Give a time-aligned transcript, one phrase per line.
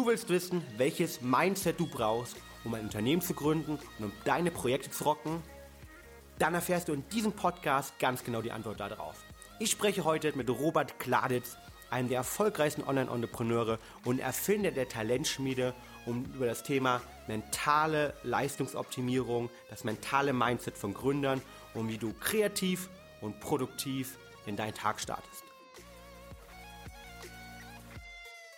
[0.00, 4.50] Du willst wissen, welches Mindset du brauchst, um ein Unternehmen zu gründen und um deine
[4.50, 5.42] Projekte zu rocken?
[6.38, 9.22] Dann erfährst du in diesem Podcast ganz genau die Antwort darauf.
[9.58, 11.58] Ich spreche heute mit Robert Kladitz,
[11.90, 15.74] einem der erfolgreichsten Online-Entrepreneure und Erfinder der Talentschmiede,
[16.06, 21.42] um über das Thema mentale Leistungsoptimierung, das mentale Mindset von Gründern
[21.74, 22.88] und wie du kreativ
[23.20, 25.49] und produktiv in deinen Tag startest.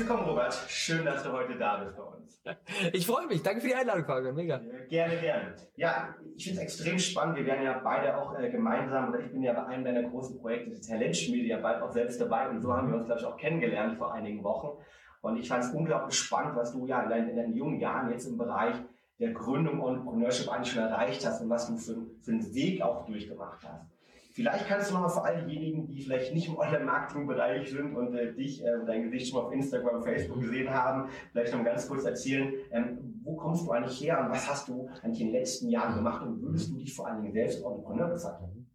[0.00, 0.54] Herzlich willkommen, Robert.
[0.68, 2.40] Schön, dass du heute da bist bei uns.
[2.94, 3.42] Ich freue mich.
[3.42, 4.34] Danke für die Einladung, Fabian.
[4.34, 4.58] Mega.
[4.88, 5.54] Gerne, gerne.
[5.76, 7.36] Ja, ich finde es extrem spannend.
[7.36, 10.40] Wir werden ja beide auch äh, gemeinsam, oder ich bin ja bei einem deiner großen
[10.40, 12.48] Projekte, die Talentschmiede, ja bald auch selbst dabei.
[12.48, 14.82] Und so haben wir uns, glaube ich, auch kennengelernt vor einigen Wochen.
[15.20, 18.10] Und ich fand es unglaublich spannend, was du ja in deinen, in deinen jungen Jahren
[18.10, 18.76] jetzt im Bereich
[19.18, 22.80] der Gründung und Entrepreneurship eigentlich schon erreicht hast und was du für, für einen Weg
[22.80, 23.84] auch durchgemacht hast.
[24.32, 28.14] Vielleicht kannst du noch mal für all diejenigen, die vielleicht nicht im Online-Marketing-Bereich sind und
[28.14, 31.88] äh, dich, äh, dein Gesicht schon mal auf Instagram, Facebook gesehen haben, vielleicht noch ganz
[31.88, 35.36] kurz erzählen, ähm, wo kommst du eigentlich her und was hast du eigentlich in den
[35.36, 38.70] letzten Jahren gemacht und würdest du dich vor allen Dingen selbst Entrepreneur bezeichnen?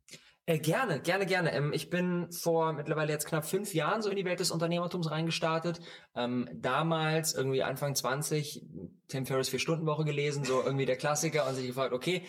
[0.48, 1.52] Äh, gerne, gerne, gerne.
[1.54, 5.10] Ähm, ich bin vor mittlerweile jetzt knapp fünf Jahren so in die Welt des Unternehmertums
[5.10, 5.80] reingestartet.
[6.16, 8.64] Ähm, damals irgendwie Anfang 20
[9.08, 12.24] Tim Ferriss vier Stunden Woche gelesen, so irgendwie der Klassiker und sich gefragt, okay,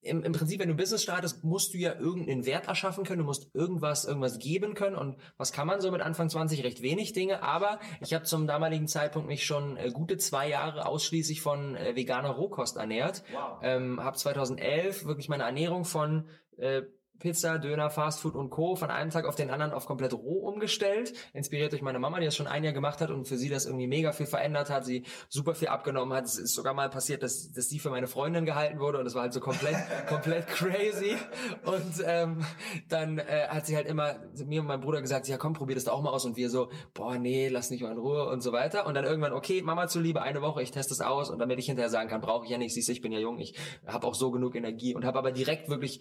[0.00, 3.24] im, im Prinzip, wenn du Business startest, musst du ja irgendeinen Wert erschaffen können, du
[3.24, 4.96] musst irgendwas, irgendwas geben können.
[4.96, 6.64] Und was kann man so mit Anfang 20?
[6.64, 7.42] Recht wenig Dinge.
[7.42, 11.96] Aber ich habe zum damaligen Zeitpunkt mich schon äh, gute zwei Jahre ausschließlich von äh,
[11.96, 13.24] veganer Rohkost ernährt.
[13.32, 13.58] Wow.
[13.62, 16.82] Ähm, habe 2011 wirklich meine Ernährung von äh,
[17.18, 18.76] Pizza, Döner, Fastfood und Co.
[18.76, 21.12] von einem Tag auf den anderen auf komplett roh umgestellt.
[21.32, 23.66] Inspiriert durch meine Mama, die das schon ein Jahr gemacht hat und für sie das
[23.66, 24.84] irgendwie mega viel verändert hat.
[24.84, 26.24] Sie super viel abgenommen hat.
[26.24, 29.14] Es ist sogar mal passiert, dass, dass sie für meine Freundin gehalten wurde und das
[29.14, 29.76] war halt so komplett,
[30.08, 31.16] komplett crazy.
[31.64, 32.44] Und ähm,
[32.88, 35.84] dann äh, hat sie halt immer mir und meinem Bruder gesagt, ja komm, probier das
[35.84, 36.24] doch auch mal aus.
[36.24, 38.86] Und wir so, boah, nee, lass nicht mal in Ruhe und so weiter.
[38.86, 41.66] Und dann irgendwann, okay, Mama zuliebe, eine Woche, ich teste es aus und damit ich
[41.66, 43.54] hinterher sagen kann, brauche ich ja nicht, siehst du, ich bin ja jung, ich
[43.86, 46.00] habe auch so genug Energie und habe aber direkt wirklich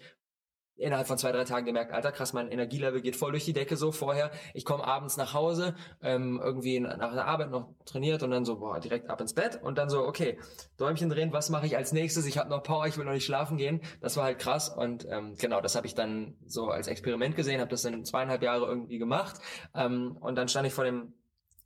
[0.77, 3.77] innerhalb von zwei, drei Tagen gemerkt, alter krass, mein Energielevel geht voll durch die Decke
[3.77, 4.31] so vorher.
[4.53, 8.59] Ich komme abends nach Hause, ähm, irgendwie nach der Arbeit noch trainiert und dann so,
[8.59, 10.37] boah, direkt ab ins Bett und dann so, okay,
[10.77, 12.25] Däumchen drehen, was mache ich als nächstes?
[12.25, 13.81] Ich habe noch Power, ich will noch nicht schlafen gehen.
[14.01, 17.61] Das war halt krass und ähm, genau, das habe ich dann so als Experiment gesehen,
[17.61, 19.39] habe das dann zweieinhalb Jahre irgendwie gemacht
[19.73, 21.13] ähm, und dann stand ich vor dem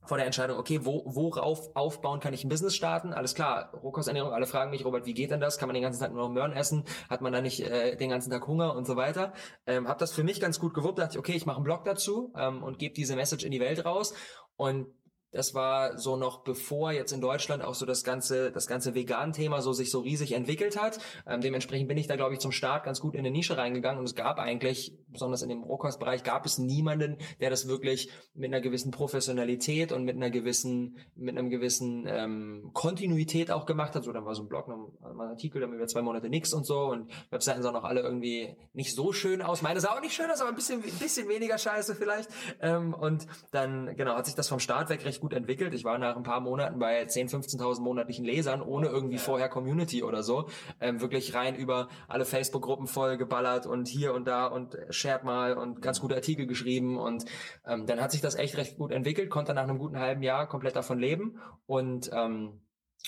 [0.09, 3.14] vor der Entscheidung, okay, wo, worauf aufbauen kann ich ein Business starten?
[3.14, 5.59] Alles klar, Rohkosternährung, alle fragen mich, Robert, wie geht denn das?
[5.59, 6.84] Kann man den ganzen Tag nur noch Möhren essen?
[7.09, 9.34] Hat man da nicht äh, den ganzen Tag Hunger und so weiter?
[9.68, 11.86] Ähm, hab das für mich ganz gut gewuppt, dachte ich, okay, ich mache einen Blog
[11.86, 14.16] dazu ähm, und gebe diese Message in die Welt raus.
[14.56, 14.88] Und
[15.31, 19.62] das war so noch bevor jetzt in Deutschland auch so das ganze das ganze Vegan-Thema
[19.62, 21.00] so sich so riesig entwickelt hat.
[21.28, 24.00] Ähm, dementsprechend bin ich da glaube ich zum Start ganz gut in eine Nische reingegangen
[24.00, 28.52] und es gab eigentlich besonders in dem Rohkostbereich gab es niemanden, der das wirklich mit
[28.53, 34.03] einer gewissen Professionalität und mit einer gewissen mit einem gewissen ähm, Kontinuität auch gemacht hat.
[34.03, 36.66] So dann war so ein Blog, noch ein Artikel, dann über zwei Monate nichts und
[36.66, 39.62] so und Webseiten sahen auch alle irgendwie nicht so schön aus.
[39.62, 42.30] Meine sah auch nicht schön aus, aber ein bisschen ein bisschen weniger scheiße vielleicht.
[42.62, 45.74] Ähm, und dann genau hat sich das vom Start weg recht gut entwickelt.
[45.74, 50.03] Ich war nach ein paar Monaten bei 10.000, 15.000 monatlichen Lesern, ohne irgendwie vorher Community
[50.03, 50.50] oder so.
[50.80, 55.54] Ähm, wirklich rein über alle Facebook-Gruppen voll geballert und hier und da und shared mal
[55.54, 56.98] und ganz gute Artikel geschrieben.
[56.98, 57.26] Und
[57.66, 60.48] ähm, dann hat sich das echt recht gut entwickelt, konnte nach einem guten halben Jahr
[60.48, 62.62] komplett davon leben und ähm,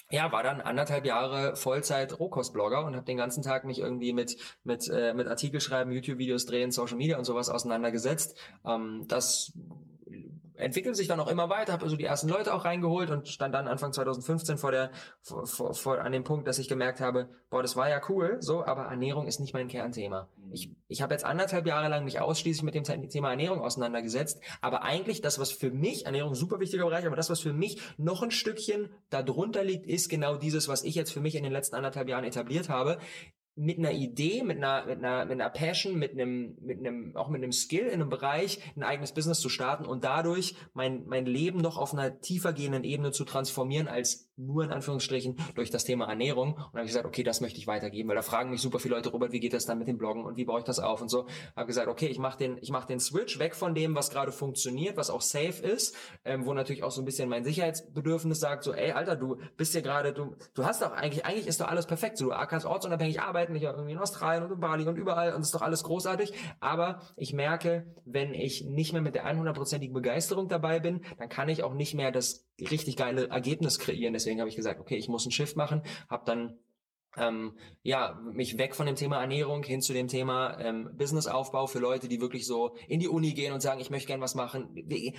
[0.09, 4.37] ja, war dann anderthalb Jahre Vollzeit Rohkostblogger und habe den ganzen Tag mich irgendwie mit
[4.63, 8.37] mit äh, mit Artikel schreiben, YouTube-Videos drehen, Social Media und sowas auseinandergesetzt.
[8.65, 9.53] Ähm, das
[10.61, 13.53] entwickelt sich dann auch immer weiter, habe also die ersten Leute auch reingeholt und stand
[13.53, 14.91] dann Anfang 2015 vor der
[15.21, 18.37] vor, vor, vor an dem Punkt, dass ich gemerkt habe, boah, das war ja cool,
[18.39, 20.29] so, aber Ernährung ist nicht mein Kernthema.
[20.37, 20.53] Mhm.
[20.53, 24.83] Ich ich habe jetzt anderthalb Jahre lang mich ausschließlich mit dem Thema Ernährung auseinandergesetzt, aber
[24.83, 28.21] eigentlich das, was für mich Ernährung super wichtiger Bereich, aber das, was für mich noch
[28.23, 31.75] ein Stückchen darunter liegt, ist genau dieses, was ich jetzt für mich in den letzten
[31.75, 32.97] anderthalb Jahren etabliert habe
[33.55, 37.29] mit einer Idee, mit einer, mit einer, mit einer Passion, mit einem, mit einem, auch
[37.29, 41.25] mit einem Skill in einem Bereich ein eigenes Business zu starten und dadurch mein, mein
[41.25, 45.83] Leben noch auf einer tiefer gehenden Ebene zu transformieren als nur in Anführungsstrichen durch das
[45.83, 46.53] Thema Ernährung.
[46.53, 48.79] Und dann habe ich gesagt, okay, das möchte ich weitergeben, weil da fragen mich super
[48.79, 50.79] viele Leute, Robert, wie geht das dann mit dem Bloggen und wie baue ich das
[50.79, 51.27] auf und so.
[51.55, 54.31] Habe gesagt, okay, ich mache den, ich mache den Switch weg von dem, was gerade
[54.31, 55.95] funktioniert, was auch safe ist,
[56.25, 59.73] ähm, wo natürlich auch so ein bisschen mein Sicherheitsbedürfnis sagt, so, ey, Alter, du bist
[59.73, 62.17] ja gerade, du, du hast doch eigentlich, eigentlich ist doch alles perfekt.
[62.17, 65.33] So, du kannst ortsunabhängig arbeiten, ich habe irgendwie in Australien und in Bali und überall
[65.33, 66.33] und ist doch alles großartig.
[66.59, 71.49] Aber ich merke, wenn ich nicht mehr mit der 100%igen Begeisterung dabei bin, dann kann
[71.49, 74.13] ich auch nicht mehr das richtig geile Ergebnis kreieren.
[74.13, 76.57] Deswegen habe ich gesagt, okay, ich muss ein Shift machen, habe dann
[77.17, 77.53] ähm,
[77.83, 82.07] ja, mich weg von dem Thema Ernährung hin zu dem Thema ähm, Businessaufbau für Leute,
[82.07, 84.69] die wirklich so in die Uni gehen und sagen, ich möchte gern was machen.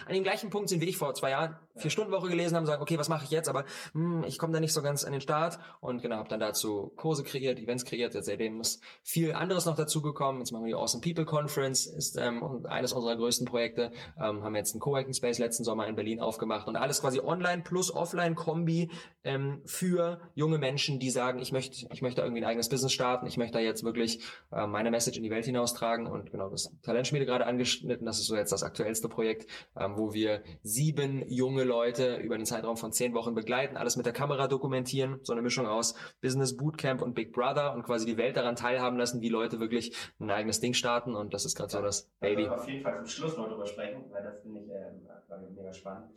[0.06, 2.66] An dem gleichen Punkt sind wie ich vor zwei Jahren, vier Stunden Woche gelesen haben,
[2.66, 3.48] sagen, okay, was mache ich jetzt?
[3.48, 6.40] Aber hm, ich komme da nicht so ganz an den Start und genau, habe dann
[6.40, 8.12] dazu Kurse kreiert, Events kreiert.
[8.12, 10.38] Seitdem ist viel anderes noch dazu gekommen.
[10.38, 13.92] Jetzt machen wir die Awesome People Conference, ist ähm, eines unserer größten Projekte.
[14.18, 17.62] Ähm, haben jetzt einen Coworking Space letzten Sommer in Berlin aufgemacht und alles quasi online
[17.62, 18.90] plus offline Kombi
[19.24, 23.26] ähm, für junge Menschen, die sagen, ich möchte ich möchte irgendwie ein eigenes Business starten,
[23.26, 24.20] ich möchte da jetzt wirklich
[24.52, 28.26] äh, meine Message in die Welt hinaustragen und genau das Talentschmiede gerade angeschnitten, das ist
[28.26, 32.93] so jetzt das aktuellste Projekt, ähm, wo wir sieben junge Leute über einen Zeitraum von
[32.93, 37.14] zehn Wochen begleiten, alles mit der Kamera dokumentieren, so eine Mischung aus Business Bootcamp und
[37.14, 40.75] Big Brother und quasi die Welt daran teilhaben lassen, wie Leute wirklich ein eigenes Ding
[40.75, 42.46] starten und das ist gerade so das Baby.
[42.49, 44.93] auf jeden Fall zum Schluss noch drüber sprechen, weil das finde ich äh,
[45.55, 46.11] mega spannend.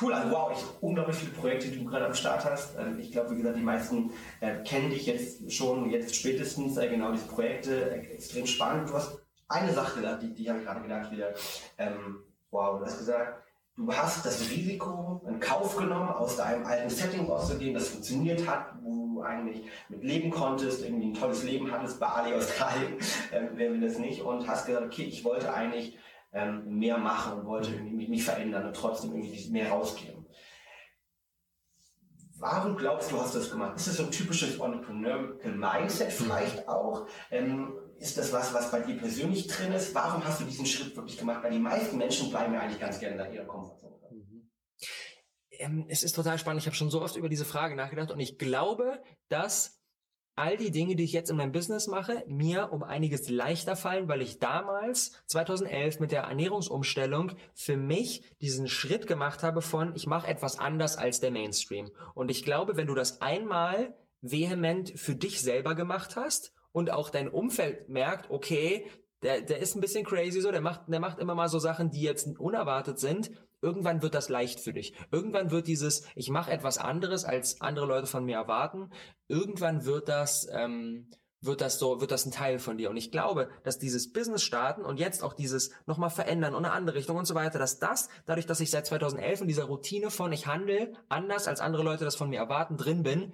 [0.00, 2.76] Cool, also wow, ich, unglaublich viele Projekte, die du gerade am Start hast.
[2.78, 6.88] Ähm, ich glaube, wie gesagt, die meisten äh, kennen dich jetzt schon, jetzt spätestens, äh,
[6.88, 8.90] genau diese Projekte, äh, extrem spannend.
[8.90, 9.18] Du hast
[9.48, 11.34] eine Sache gesagt, die, die habe ich gerade gedacht wieder,
[11.78, 13.42] ähm, wow, du hast gesagt,
[13.76, 18.74] du hast das Risiko in Kauf genommen, aus deinem alten Setting rauszugehen, das funktioniert hat,
[18.82, 22.98] wo du eigentlich mit leben konntest, irgendwie ein tolles Leben hattest, Bali, Australien,
[23.32, 25.96] äh, wer will das nicht, und hast gesagt, okay, ich wollte eigentlich
[26.32, 30.26] ähm, mehr machen und wollte mich, mich verändern und trotzdem irgendwie mehr rausgeben.
[32.40, 33.76] Warum glaubst du, hast du das gemacht?
[33.76, 37.08] Ist das so ein typisches Entrepreneurial Mindset vielleicht auch?
[37.30, 39.92] Ähm, ist das was, was bei dir persönlich drin ist?
[39.92, 41.42] Warum hast du diesen Schritt wirklich gemacht?
[41.42, 43.96] Weil die meisten Menschen bleiben ja eigentlich ganz gerne in ihrer Komfortzone.
[44.12, 44.50] Mhm.
[45.50, 46.62] Ähm, es ist total spannend.
[46.62, 49.77] Ich habe schon so oft über diese Frage nachgedacht und ich glaube, dass
[50.38, 54.08] all die Dinge, die ich jetzt in meinem Business mache, mir um einiges leichter fallen,
[54.08, 60.06] weil ich damals, 2011, mit der Ernährungsumstellung für mich diesen Schritt gemacht habe von, ich
[60.06, 61.90] mache etwas anders als der Mainstream.
[62.14, 67.10] Und ich glaube, wenn du das einmal vehement für dich selber gemacht hast und auch
[67.10, 68.86] dein Umfeld merkt, okay,
[69.22, 71.90] der, der ist ein bisschen crazy so, der macht, der macht immer mal so Sachen,
[71.90, 73.30] die jetzt unerwartet sind,
[73.60, 74.94] irgendwann wird das leicht für dich.
[75.10, 78.90] Irgendwann wird dieses, ich mache etwas anderes, als andere Leute von mir erwarten,
[79.26, 81.10] irgendwann wird das, ähm,
[81.40, 82.90] wird das so, wird das ein Teil von dir.
[82.90, 86.74] Und ich glaube, dass dieses Business starten und jetzt auch dieses nochmal verändern und eine
[86.74, 90.10] andere Richtung und so weiter, dass das, dadurch, dass ich seit 2011 in dieser Routine
[90.10, 93.32] von ich handle anders, als andere Leute das von mir erwarten, drin bin,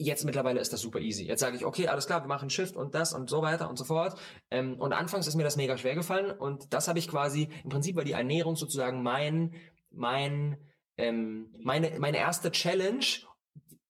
[0.00, 1.24] Jetzt mittlerweile ist das super easy.
[1.24, 3.76] Jetzt sage ich, okay, alles klar, wir machen Shift und das und so weiter und
[3.76, 4.16] so fort.
[4.48, 7.70] Ähm, und anfangs ist mir das mega schwer gefallen und das habe ich quasi, im
[7.70, 9.54] Prinzip war die Ernährung sozusagen mein,
[9.90, 10.56] mein,
[10.96, 13.04] ähm, meine, meine erste Challenge,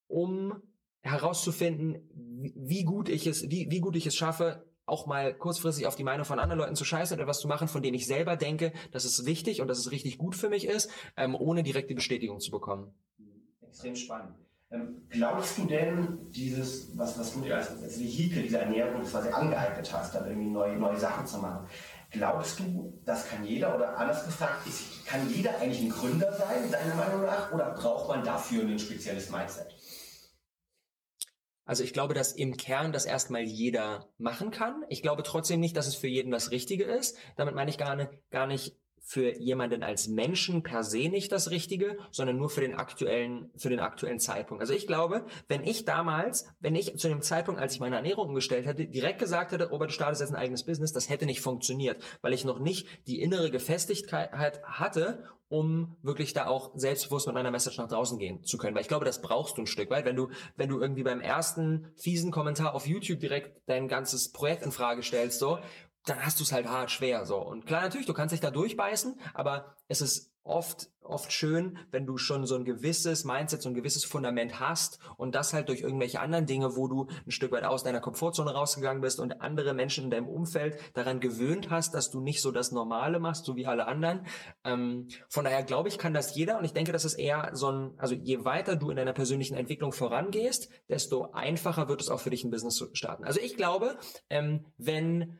[0.07, 0.59] um
[1.01, 5.85] herauszufinden, wie, wie gut ich es, wie, wie gut ich es schaffe, auch mal kurzfristig
[5.85, 8.07] auf die Meinung von anderen Leuten zu scheißen und etwas zu machen, von dem ich
[8.07, 11.61] selber denke, dass es wichtig und dass es richtig gut für mich ist, ähm, ohne
[11.61, 12.95] direkte Bestätigung zu bekommen.
[13.61, 14.35] Extrem spannend.
[14.71, 19.29] Ähm, glaubst du denn, dieses, was, was du dir als, als Vehikel dieser Ernährung quasi
[19.29, 21.67] angeeignet hast, dann irgendwie neue, neue Sachen zu machen,
[22.11, 26.69] glaubst du, das kann jeder oder anders gefragt, ist, kann jeder eigentlich ein Gründer sein,
[26.71, 29.75] deiner Meinung nach, oder braucht man dafür ein spezielles Mindset?
[31.65, 34.83] Also ich glaube, dass im Kern das erstmal jeder machen kann.
[34.89, 37.15] Ich glaube trotzdem nicht, dass es für jeden das Richtige ist.
[37.37, 41.49] Damit meine ich gar nicht, gar nicht für jemanden als Menschen per se nicht das
[41.51, 44.61] Richtige, sondern nur für den aktuellen, für den aktuellen Zeitpunkt.
[44.61, 48.29] Also ich glaube, wenn ich damals, wenn ich zu dem Zeitpunkt, als ich meine Ernährung
[48.29, 51.41] umgestellt hätte, direkt gesagt hätte, Robert, du startest jetzt ein eigenes Business, das hätte nicht
[51.41, 54.31] funktioniert, weil ich noch nicht die innere Gefestigkeit
[54.63, 58.75] hatte, um wirklich da auch selbstbewusst mit meiner Message nach draußen gehen zu können.
[58.75, 60.05] Weil ich glaube, das brauchst du ein Stück weit.
[60.05, 64.63] Wenn du, wenn du irgendwie beim ersten fiesen Kommentar auf YouTube direkt dein ganzes Projekt
[64.63, 65.57] in Frage stellst, so,
[66.09, 67.37] dann hast du es halt hart schwer so.
[67.37, 72.05] Und klar, natürlich, du kannst dich da durchbeißen, aber es ist oft, oft schön, wenn
[72.05, 75.81] du schon so ein gewisses Mindset, so ein gewisses Fundament hast und das halt durch
[75.81, 79.73] irgendwelche anderen Dinge, wo du ein Stück weit aus deiner Komfortzone rausgegangen bist und andere
[79.73, 83.55] Menschen in deinem Umfeld daran gewöhnt hast, dass du nicht so das Normale machst, so
[83.55, 84.25] wie alle anderen.
[84.63, 87.71] Ähm, von daher glaube ich, kann das jeder und ich denke, dass es eher so
[87.71, 92.19] ein, also je weiter du in deiner persönlichen Entwicklung vorangehst, desto einfacher wird es auch
[92.19, 93.23] für dich ein Business zu starten.
[93.23, 93.97] Also ich glaube,
[94.29, 95.39] ähm, wenn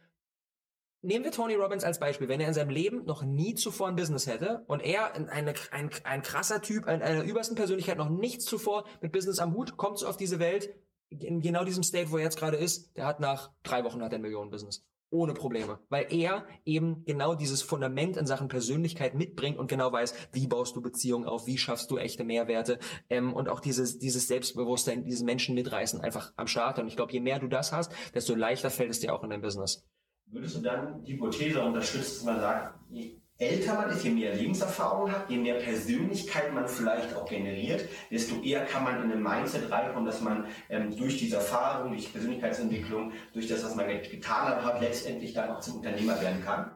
[1.02, 2.28] Nehmen wir Tony Robbins als Beispiel.
[2.28, 5.90] Wenn er in seinem Leben noch nie zuvor ein Business hätte und er eine, ein,
[6.04, 9.98] ein krasser Typ, eine, eine übersten Persönlichkeit, noch nichts zuvor mit Business am Hut, kommt
[10.00, 10.76] so auf diese Welt,
[11.10, 14.12] in genau diesem State, wo er jetzt gerade ist, der hat nach drei Wochen hat
[14.12, 14.86] er ein Millionen-Business.
[15.12, 15.80] Ohne Probleme.
[15.90, 20.76] Weil er eben genau dieses Fundament in Sachen Persönlichkeit mitbringt und genau weiß, wie baust
[20.76, 22.78] du Beziehungen auf, wie schaffst du echte Mehrwerte
[23.10, 26.78] ähm, und auch dieses, dieses Selbstbewusstsein, diesen Menschen mitreißen, einfach am Start.
[26.78, 29.32] Und ich glaube, je mehr du das hast, desto leichter fällt es dir auch in
[29.32, 29.88] deinem Business.
[30.32, 34.36] Würdest du dann die Hypothese unterstützen, dass man sagt, je älter man ist, je mehr
[34.36, 39.24] Lebenserfahrung hat, je mehr Persönlichkeit man vielleicht auch generiert, desto eher kann man in ein
[39.24, 44.64] Mindset reinkommen, dass man ähm, durch diese Erfahrung, durch Persönlichkeitsentwicklung, durch das, was man getan
[44.64, 46.72] hat, letztendlich dann auch zum Unternehmer werden kann?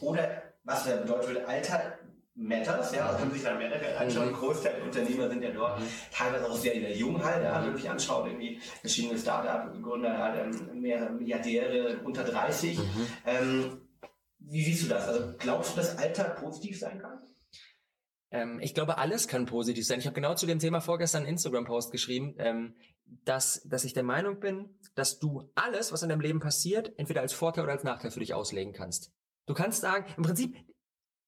[0.00, 1.98] Oder was bedeutet, Alter
[2.34, 5.78] Matters, ja, also man sich dann Meta anschaut, ein Großteil der Unternehmer sind ja dort
[5.78, 5.84] mhm.
[6.10, 10.54] teilweise auch sehr, sehr jung halt, ja, wenn man sich anschaut, irgendwie verschiedene Start-up-Gründer, halt,
[10.54, 12.78] ähm, mehr Milliardäre unter 30.
[12.78, 12.84] Mhm.
[13.26, 13.80] Ähm,
[14.38, 15.08] wie siehst du das?
[15.08, 17.20] Also glaubst du, dass Alter positiv sein kann?
[18.30, 19.98] Ähm, ich glaube, alles kann positiv sein.
[19.98, 24.04] Ich habe genau zu dem Thema vorgestern einen Instagram-Post geschrieben, ähm, dass, dass ich der
[24.04, 27.84] Meinung bin, dass du alles, was in deinem Leben passiert, entweder als Vorteil oder als
[27.84, 29.12] Nachteil für dich auslegen kannst.
[29.46, 30.56] Du kannst sagen, im Prinzip,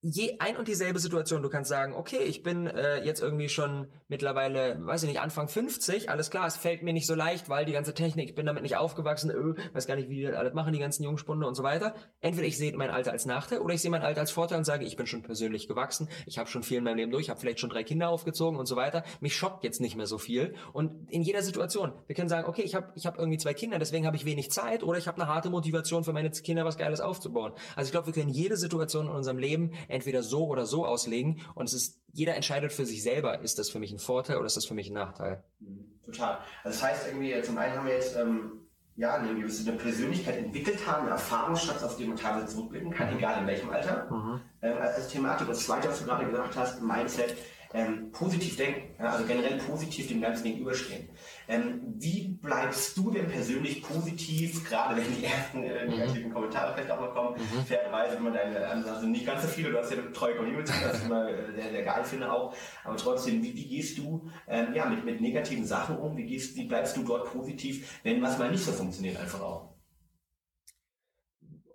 [0.07, 1.43] je ein und dieselbe Situation.
[1.43, 5.49] Du kannst sagen, okay, ich bin äh, jetzt irgendwie schon mittlerweile, weiß ich nicht, Anfang
[5.49, 8.45] 50, alles klar, es fällt mir nicht so leicht, weil die ganze Technik, ich bin
[8.45, 11.47] damit nicht aufgewachsen, öh, weiß gar nicht, wie die das alles machen, die ganzen Jungspunde
[11.47, 11.95] und so weiter.
[12.21, 14.65] Entweder ich sehe mein Alter als Nachteil oder ich sehe mein Alter als Vorteil und
[14.65, 17.41] sage, ich bin schon persönlich gewachsen, ich habe schon viel in meinem Leben durch, habe
[17.41, 19.05] vielleicht schon drei Kinder aufgezogen und so weiter.
[19.21, 20.55] Mich schockt jetzt nicht mehr so viel.
[20.75, 23.79] Und in jeder Situation, wir können sagen, okay, ich habe ich hab irgendwie zwei Kinder,
[23.79, 26.77] deswegen habe ich wenig Zeit oder ich habe eine harte Motivation für meine Kinder, was
[26.77, 27.53] Geiles aufzubauen.
[27.75, 31.41] Also ich glaube, wir können jede Situation in unserem Leben entweder so oder so auslegen
[31.55, 34.47] und es ist, jeder entscheidet für sich selber, ist das für mich ein Vorteil oder
[34.47, 35.43] ist das für mich ein Nachteil?
[35.61, 36.39] Mhm, total.
[36.63, 38.65] Also das heißt irgendwie, zum einen haben wir jetzt ähm,
[38.97, 43.19] ja, eine gewisse Persönlichkeit entwickelt haben, einen Erfahrungsschatz, auf den man teilweise zurückblicken kann, mhm.
[43.19, 44.09] egal in welchem Alter.
[44.11, 44.41] Mhm.
[44.63, 47.37] Ähm, als Thematik, das zweite, was du gerade gesagt hast, Mindset,
[47.73, 51.09] ähm, positiv denken, ja, also generell positiv dem Ganzen gegenüberstehen.
[51.49, 55.91] Ähm, wie bleibst du denn persönlich positiv, gerade wenn die ersten äh, mhm.
[55.91, 56.33] negativen.
[56.33, 57.65] Kommentare vielleicht auch mal kommen, mhm.
[57.67, 60.73] fairerweise, wenn man deine, also nicht ganz so viele, du hast ja eine treue Community,
[60.83, 64.29] das ist immer äh, sehr, sehr geil finde auch, aber trotzdem, wie, wie gehst du
[64.49, 68.23] ähm, ja, mit, mit negativen Sachen um, wie, gehst, wie bleibst du dort positiv, wenn
[68.23, 69.74] was mal nicht so funktioniert einfach auch?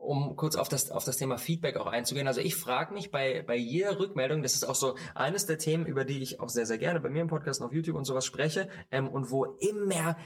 [0.10, 2.28] Um kurz auf das, auf das Thema Feedback auch einzugehen.
[2.28, 5.86] Also ich frage mich bei, bei jeder Rückmeldung, das ist auch so eines der Themen,
[5.86, 8.06] über die ich auch sehr, sehr gerne bei mir im Podcast und auf YouTube und
[8.06, 10.18] sowas spreche ähm, und wo immer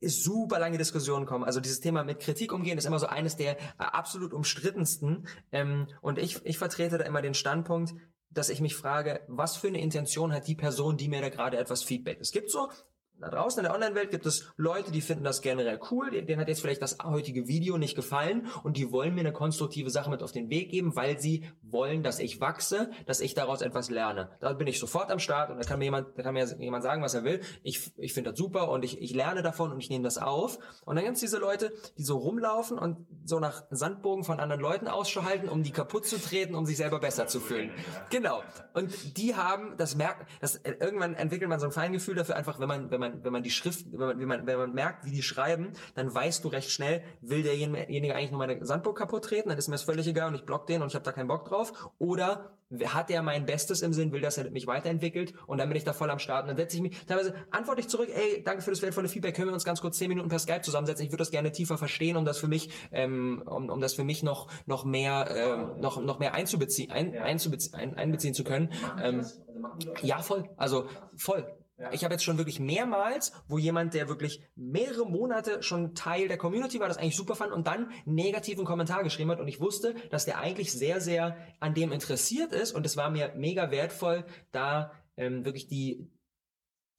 [0.00, 1.44] super lange Diskussionen kommen.
[1.44, 5.26] Also dieses Thema mit Kritik umgehen ist immer so eines der äh, absolut umstrittensten.
[5.52, 7.94] Ähm, und ich, ich vertrete da immer den Standpunkt,
[8.30, 11.58] dass ich mich frage, was für eine Intention hat die Person, die mir da gerade
[11.58, 12.16] etwas Feedback.
[12.22, 12.70] Es gibt so
[13.20, 16.48] da draußen in der Online-Welt gibt es Leute, die finden das generell cool, denen hat
[16.48, 20.22] jetzt vielleicht das heutige Video nicht gefallen und die wollen mir eine konstruktive Sache mit
[20.22, 24.30] auf den Weg geben, weil sie wollen, dass ich wachse, dass ich daraus etwas lerne.
[24.40, 26.82] Da bin ich sofort am Start und da kann mir jemand, da kann mir jemand
[26.82, 27.40] sagen, was er will.
[27.62, 30.58] Ich, ich finde das super und ich, ich lerne davon und ich nehme das auf.
[30.84, 34.62] Und dann gibt es diese Leute, die so rumlaufen und so nach Sandbogen von anderen
[34.62, 37.70] Leuten Ausschau halten, um die kaputt zu treten, um sich selber besser zu fühlen.
[38.10, 38.42] Genau.
[38.74, 42.68] Und die haben, das merkt, das, irgendwann entwickelt man so ein Feingefühl dafür einfach, wenn
[42.68, 45.04] man, wenn man man, wenn man die Schrift, wenn man, wenn man, wenn man merkt,
[45.04, 49.24] wie die schreiben, dann weißt du recht schnell, will derjenige eigentlich nur meine Sandburg kaputt
[49.24, 51.12] treten, dann ist mir das völlig egal und ich block den und ich habe da
[51.12, 51.90] keinen Bock drauf.
[51.98, 55.76] Oder hat er mein Bestes im Sinn, will, dass er mich weiterentwickelt und dann bin
[55.76, 58.42] ich da voll am Start und dann setze ich mich, teilweise antworte ich zurück, ey,
[58.44, 61.04] danke für das wertvolle Feedback, können wir uns ganz kurz zehn Minuten per Skype zusammensetzen,
[61.06, 64.04] ich würde das gerne tiefer verstehen, um das für mich, ähm, um, um das für
[64.04, 68.70] mich noch, noch mehr, ähm, noch, noch mehr einzubeziehen, ein, einzubeziehen, ein, einbeziehen zu können.
[69.02, 69.24] Ähm,
[70.02, 71.46] ja, voll, also voll.
[71.78, 71.92] Ja.
[71.92, 76.36] Ich habe jetzt schon wirklich mehrmals, wo jemand, der wirklich mehrere Monate schon Teil der
[76.36, 79.94] Community war, das eigentlich super fand und dann negativen Kommentar geschrieben hat und ich wusste,
[80.10, 84.24] dass der eigentlich sehr, sehr an dem interessiert ist und es war mir mega wertvoll,
[84.50, 86.10] da ähm, wirklich die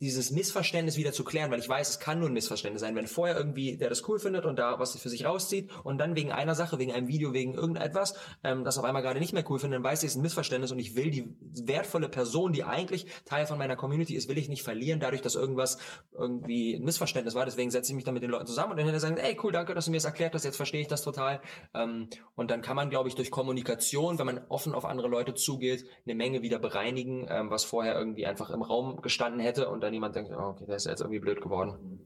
[0.02, 3.08] dieses Missverständnis wieder zu klären, weil ich weiß, es kann nur ein Missverständnis sein, wenn
[3.08, 6.32] vorher irgendwie der das cool findet und da was für sich rauszieht und dann wegen
[6.32, 9.60] einer Sache, wegen einem Video, wegen irgendetwas, ähm, das auf einmal gerade nicht mehr cool
[9.60, 12.64] findet, dann weiß ich, es ist ein Missverständnis und ich will die wertvolle Person, die
[12.64, 15.78] eigentlich Teil von meiner Community ist, will ich nicht verlieren, dadurch, dass irgendwas
[16.14, 17.46] irgendwie ein Missverständnis war.
[17.46, 19.74] Deswegen setze ich mich dann mit den Leuten zusammen und dann sagen, ey cool, danke,
[19.74, 21.42] dass du mir das erklärt hast, jetzt verstehe ich das total.
[21.74, 25.34] Ähm, und dann kann man, glaube ich, durch Kommunikation, wenn man offen auf andere Leute
[25.34, 29.82] zugeht, eine Menge wieder bereinigen, ähm, was vorher irgendwie einfach im Raum gestanden hätte und
[29.82, 32.00] dann jemand denkt, oh, okay, der ist jetzt irgendwie blöd geworden.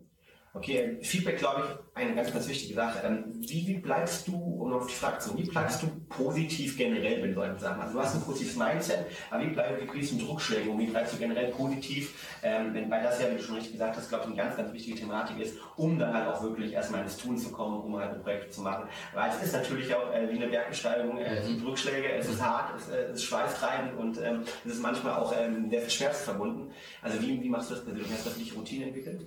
[0.56, 3.00] Okay, Feedback, glaube ich, eine ganz, ganz wichtige Sache.
[3.04, 6.78] Ähm, wie, wie bleibst du, um auf die Frage zu kommen, wie bleibst du positiv
[6.78, 7.82] generell bei solchen Sachen?
[7.82, 9.00] Also du hast ein positives Mindset,
[9.32, 12.38] aber wie, bleib, wie kriegst du Druckschläge und wie bleibst du generell positiv?
[12.44, 14.72] Ähm, weil das ja, wie du schon richtig gesagt hast, glaube ich, eine ganz, ganz
[14.72, 18.14] wichtige Thematik ist, um dann halt auch wirklich erstmal ins Tun zu kommen, um halt
[18.14, 18.88] ein Projekt zu machen.
[19.16, 22.40] Weil es ist natürlich auch äh, wie eine Bergbesteigung, äh, es sind Rückschläge, es ist
[22.40, 25.90] hart, es, äh, es ist schweißtreibend und ähm, es ist manchmal auch ähm, sehr viel
[25.90, 26.72] Schmerz verbunden.
[27.02, 28.12] Also wie, wie machst du das persönlich?
[28.12, 29.26] Hast du da für dich Routine entwickelt?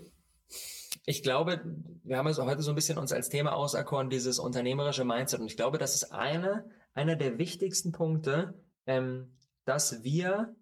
[1.09, 1.63] Ich glaube,
[2.03, 5.39] wir haben es heute so ein bisschen uns als Thema auserkoren, dieses unternehmerische Mindset.
[5.39, 10.57] Und ich glaube, das ist eine, einer der wichtigsten Punkte, ähm, dass wir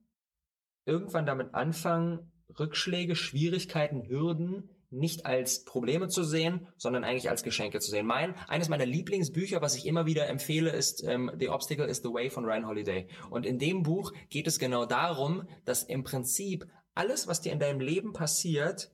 [0.84, 7.80] irgendwann damit anfangen, Rückschläge, Schwierigkeiten, Hürden nicht als Probleme zu sehen, sondern eigentlich als Geschenke
[7.80, 8.06] zu sehen.
[8.06, 12.12] Mein, eines meiner Lieblingsbücher, was ich immer wieder empfehle, ist ähm, The Obstacle is the
[12.12, 13.08] Way von Ryan Holiday.
[13.30, 17.58] Und in dem Buch geht es genau darum, dass im Prinzip alles, was dir in
[17.58, 18.93] deinem Leben passiert,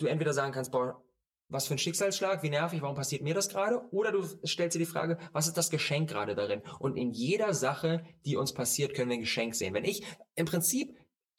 [0.00, 1.02] du entweder sagen kannst, boah,
[1.48, 3.82] was für ein Schicksalsschlag, wie nervig, warum passiert mir das gerade?
[3.90, 6.62] Oder du stellst dir die Frage, was ist das Geschenk gerade darin?
[6.78, 9.74] Und in jeder Sache, die uns passiert, können wir ein Geschenk sehen.
[9.74, 10.04] Wenn ich
[10.36, 10.96] im Prinzip,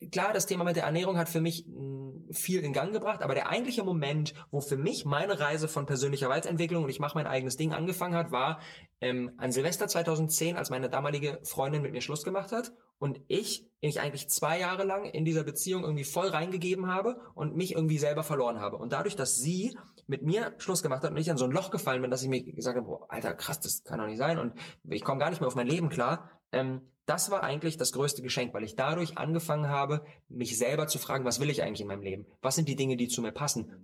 [0.10, 3.36] klar, das Thema mit der Ernährung hat für mich hm, viel in Gang gebracht, aber
[3.36, 7.28] der eigentliche Moment, wo für mich meine Reise von persönlicher Weiterentwicklung und ich mache mein
[7.28, 8.60] eigenes Ding angefangen hat, war
[9.02, 13.68] ähm, an Silvester 2010, als meine damalige Freundin mit mir Schluss gemacht hat und ich,
[13.82, 17.74] den ich eigentlich zwei Jahre lang in dieser Beziehung irgendwie voll reingegeben habe und mich
[17.74, 18.78] irgendwie selber verloren habe.
[18.78, 19.76] Und dadurch, dass sie
[20.08, 22.30] mit mir Schluss gemacht hat und ich in so ein Loch gefallen bin, dass ich
[22.30, 24.54] mir gesagt habe, boah, Alter, krass, das kann doch nicht sein und
[24.88, 28.22] ich komme gar nicht mehr auf mein Leben klar, ähm, das war eigentlich das größte
[28.22, 31.88] Geschenk, weil ich dadurch angefangen habe, mich selber zu fragen, was will ich eigentlich in
[31.88, 32.26] meinem Leben?
[32.42, 33.82] Was sind die Dinge, die zu mir passen?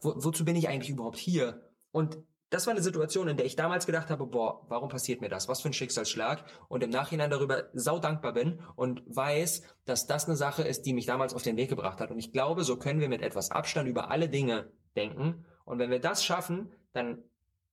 [0.00, 1.62] Wo, wozu bin ich eigentlich überhaupt hier?
[1.92, 2.18] Und
[2.50, 5.48] das war eine Situation, in der ich damals gedacht habe, boah, warum passiert mir das?
[5.48, 6.44] Was für ein Schicksalsschlag?
[6.68, 10.94] Und im Nachhinein darüber sau dankbar bin und weiß, dass das eine Sache ist, die
[10.94, 12.10] mich damals auf den Weg gebracht hat.
[12.10, 15.44] Und ich glaube, so können wir mit etwas Abstand über alle Dinge denken.
[15.64, 17.24] Und wenn wir das schaffen, dann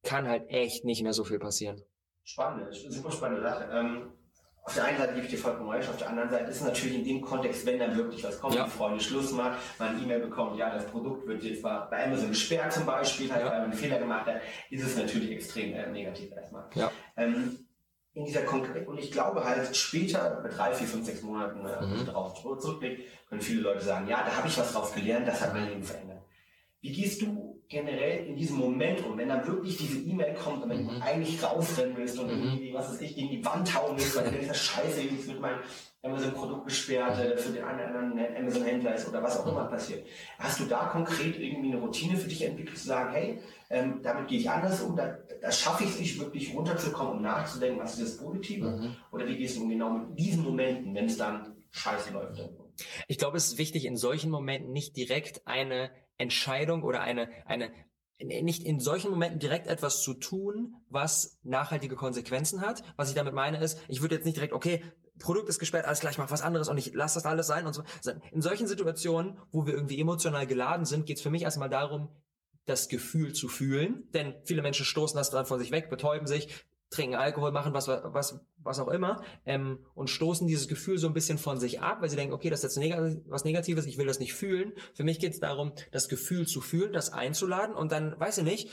[0.01, 1.81] kann halt echt nicht mehr so viel passieren.
[2.23, 3.69] Spannend, super spannende Sache.
[3.71, 4.13] Ähm
[4.65, 6.63] auf der einen Seite gebe ich dir vollkommen recht, auf der anderen Seite ist es
[6.63, 8.63] natürlich in dem Kontext, wenn dann wirklich was kommt, ja.
[8.63, 12.05] die Freunde Schluss macht, man eine E-Mail bekommt, ja, das Produkt wird jetzt mal bei
[12.05, 13.51] Amazon gesperrt zum Beispiel, halt, ja.
[13.51, 16.63] weil man einen Fehler gemacht hat, ist es natürlich extrem äh, negativ erstmal.
[16.75, 16.91] Ja.
[17.17, 17.59] Ähm,
[18.13, 21.85] in dieser Konkret und ich glaube halt später, bei drei, vier, fünf, sechs Monaten äh,
[21.85, 22.05] mhm.
[22.05, 25.53] darauf zurückblicken, können viele Leute sagen, ja, da habe ich was drauf gelernt, das hat
[25.53, 26.21] mein Leben verändert.
[26.83, 30.69] Wie gehst du generell in diesem Moment um, wenn dann wirklich diese E-Mail kommt und
[30.69, 30.89] wenn mhm.
[30.89, 32.43] du eigentlich rausrennen willst und mhm.
[32.43, 35.39] irgendwie, was weiß ich, gegen die Wand hauen willst, weil du denkst, scheiße, jetzt wird
[35.39, 35.55] mein
[36.01, 40.05] Amazon-Produkt gesperrt, äh, für den einen oder anderen Amazon-Händler ist oder was auch immer passiert.
[40.37, 44.27] Hast du da konkret irgendwie eine Routine für dich entwickelt, zu sagen, hey, ähm, damit
[44.27, 47.97] gehe ich anders um, da, da schaffe ich es nicht wirklich runterzukommen, um nachzudenken, was
[47.97, 48.69] ist das Positive?
[48.69, 48.95] Mhm.
[49.13, 52.41] Oder wie gehst du um genau mit diesen Momenten, wenn es dann scheiße läuft?
[53.07, 57.71] Ich glaube, es ist wichtig, in solchen Momenten nicht direkt eine Entscheidung oder eine, eine,
[58.19, 62.83] nicht in solchen Momenten direkt etwas zu tun, was nachhaltige Konsequenzen hat.
[62.95, 64.83] Was ich damit meine ist, ich würde jetzt nicht direkt, okay,
[65.19, 67.73] Produkt ist gesperrt, alles gleich, mach was anderes und ich lasse das alles sein und
[67.73, 67.83] so.
[68.31, 72.09] In solchen Situationen, wo wir irgendwie emotional geladen sind, geht es für mich erstmal darum,
[72.65, 74.09] das Gefühl zu fühlen.
[74.13, 77.87] Denn viele Menschen stoßen das dran von sich weg, betäuben sich, trinken Alkohol, machen was,
[77.87, 82.01] was, was auch immer ähm, und stoßen dieses Gefühl so ein bisschen von sich ab,
[82.01, 82.93] weil sie denken, okay, das ist jetzt neg
[83.27, 84.73] was Negatives, ich will das nicht fühlen.
[84.93, 88.43] Für mich geht es darum, das Gefühl zu fühlen, das einzuladen und dann, weiß ich
[88.43, 88.69] nicht,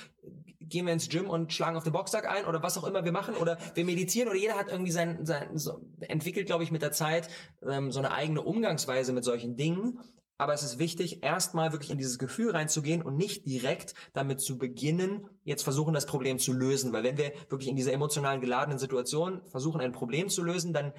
[0.60, 3.12] gehen wir ins Gym und schlagen auf den Boxsack ein oder was auch immer wir
[3.12, 6.82] machen oder wir meditieren oder jeder hat irgendwie sein, sein so, entwickelt, glaube ich, mit
[6.82, 7.28] der Zeit
[7.68, 9.98] ähm, so eine eigene Umgangsweise mit solchen Dingen
[10.40, 14.56] aber es ist wichtig, erstmal wirklich in dieses Gefühl reinzugehen und nicht direkt damit zu
[14.56, 16.94] beginnen, jetzt versuchen, das Problem zu lösen.
[16.94, 20.94] Weil wenn wir wirklich in dieser emotionalen geladenen Situation versuchen, ein Problem zu lösen, dann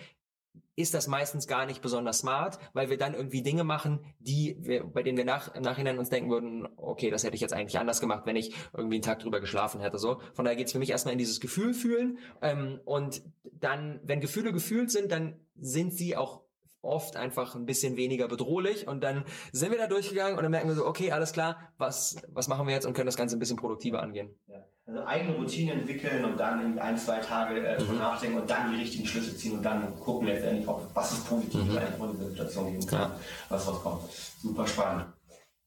[0.75, 4.84] ist das meistens gar nicht besonders smart, weil wir dann irgendwie Dinge machen, die wir,
[4.84, 7.80] bei denen wir nach, im Nachhinein uns denken würden, okay, das hätte ich jetzt eigentlich
[7.80, 9.97] anders gemacht, wenn ich irgendwie einen Tag drüber geschlafen hätte.
[9.97, 13.99] So, von daher geht es für mich erstmal in dieses Gefühl fühlen ähm, und dann,
[14.04, 16.43] wenn Gefühle gefühlt sind, dann sind sie auch
[16.82, 20.67] oft einfach ein bisschen weniger bedrohlich und dann sind wir da durchgegangen und dann merken
[20.67, 23.39] wir so, okay, alles klar, was, was machen wir jetzt und können das Ganze ein
[23.39, 24.36] bisschen produktiver angehen.
[24.48, 24.65] Ja.
[24.88, 28.00] Also eigene Routine entwickeln und dann in ein, zwei Tage äh, mhm.
[28.00, 31.63] nachdenken und dann die richtigen Schlüsse ziehen und dann gucken letztendlich, ob, was ist positiv
[31.63, 31.78] mhm.
[31.78, 33.20] eigentlich von dieser Situation geben kann, ja.
[33.50, 34.12] was rauskommt.
[34.12, 35.06] Super spannend.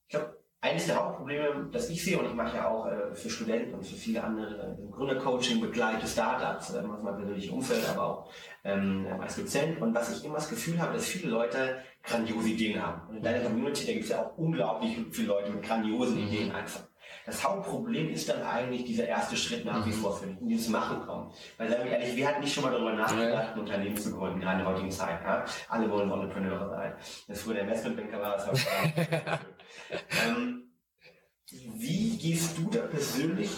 [0.06, 3.28] Ich glaube, eines der Hauptprobleme, das ich sehe, und ich mache ja auch äh, für
[3.28, 8.02] Studenten und für viele andere äh, Gründercoaching, begleite Startups, äh, aus meinem persönlichen Umfeld, aber
[8.02, 8.30] auch
[8.64, 9.80] ähm, als Dozent.
[9.82, 13.08] Und was ich immer das Gefühl habe, dass viele Leute grandiose Ideen haben.
[13.10, 16.28] Und in deiner Community, da gibt es ja auch unglaublich viele Leute mit grandiosen mhm.
[16.28, 16.80] Ideen einfach.
[17.26, 19.94] Das Hauptproblem ist dann eigentlich dieser erste Schritt nach wie mhm.
[19.94, 21.30] vor für mich, in dieses Machen kommen.
[21.58, 24.40] Weil sagen wir ehrlich, wir hatten nicht schon mal darüber nachgedacht, ein Unternehmen zu gründen,
[24.40, 25.22] gerade in der heutigen Zeit.
[25.22, 25.44] Ja?
[25.68, 26.94] Alle wollen Entrepreneure sein.
[27.28, 28.46] Das früher der Investmentbanker war, das
[30.26, 30.64] ähm,
[31.76, 33.50] Wie gehst du da persönlich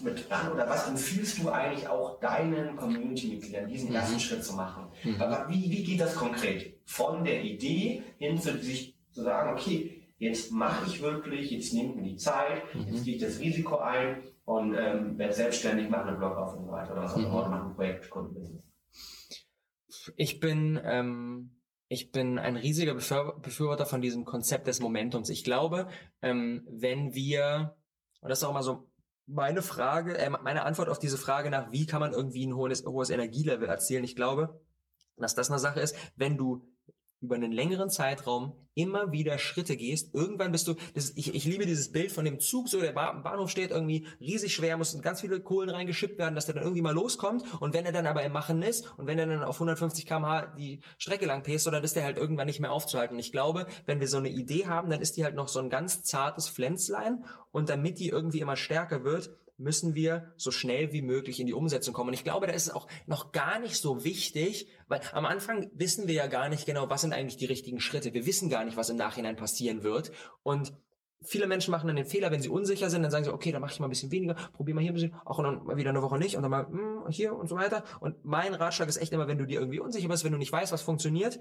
[0.00, 3.96] mit an oder was empfiehlst du eigentlich auch deinen Community-Mitgliedern, diesen mhm.
[3.96, 4.88] ersten Schritt zu machen?
[5.04, 5.20] Mhm.
[5.20, 6.78] Aber wie, wie geht das konkret?
[6.84, 11.90] Von der Idee hin zu sich zu sagen, okay, jetzt mache ich wirklich, jetzt nehme
[11.90, 12.92] ich mir die Zeit, mhm.
[12.92, 16.66] jetzt gehe ich das Risiko ein und ähm, werde selbstständig, mache einen Blog auf und
[16.66, 17.50] so weiter oder was auch immer, mhm.
[17.50, 18.62] mache ein Projekt, Kundenbusiness.
[20.16, 21.55] Ich bin, ähm,
[21.88, 25.28] ich bin ein riesiger Befürworter von diesem Konzept des Momentums.
[25.28, 25.88] Ich glaube,
[26.20, 27.76] ähm, wenn wir,
[28.20, 28.90] und das ist auch mal so
[29.26, 32.84] meine Frage, äh, meine Antwort auf diese Frage nach, wie kann man irgendwie ein hohes,
[32.84, 34.60] hohes Energielevel erzielen, ich glaube,
[35.16, 36.66] dass das eine Sache ist, wenn du
[37.26, 41.64] über einen längeren Zeitraum immer wieder Schritte gehst, irgendwann bist du, das, ich, ich liebe
[41.64, 45.40] dieses Bild von dem Zug, so der Bahnhof steht irgendwie riesig schwer, muss ganz viele
[45.40, 47.42] Kohlen reingeschippt werden, dass der dann irgendwie mal loskommt.
[47.60, 50.54] Und wenn er dann aber im Machen ist und wenn er dann auf 150 km/h
[50.58, 53.14] die Strecke lang pest, dann ist der halt irgendwann nicht mehr aufzuhalten.
[53.16, 55.58] Und ich glaube, wenn wir so eine Idee haben, dann ist die halt noch so
[55.58, 57.24] ein ganz zartes Pflänzlein.
[57.52, 61.54] Und damit die irgendwie immer stärker wird, müssen wir so schnell wie möglich in die
[61.54, 62.08] Umsetzung kommen.
[62.08, 65.70] Und ich glaube, da ist es auch noch gar nicht so wichtig, weil am Anfang
[65.74, 68.12] wissen wir ja gar nicht genau, was sind eigentlich die richtigen Schritte.
[68.14, 70.12] Wir wissen gar nicht, was im Nachhinein passieren wird.
[70.42, 70.74] Und
[71.22, 73.60] viele Menschen machen dann den Fehler, wenn sie unsicher sind, dann sagen sie, okay, dann
[73.60, 75.76] mache ich mal ein bisschen weniger, probier mal hier ein bisschen, auch und dann mal
[75.76, 77.84] wieder eine Woche nicht und dann mal hm, hier und so weiter.
[78.00, 80.52] Und mein Ratschlag ist echt immer, wenn du dir irgendwie unsicher bist, wenn du nicht
[80.52, 81.40] weißt, was funktioniert,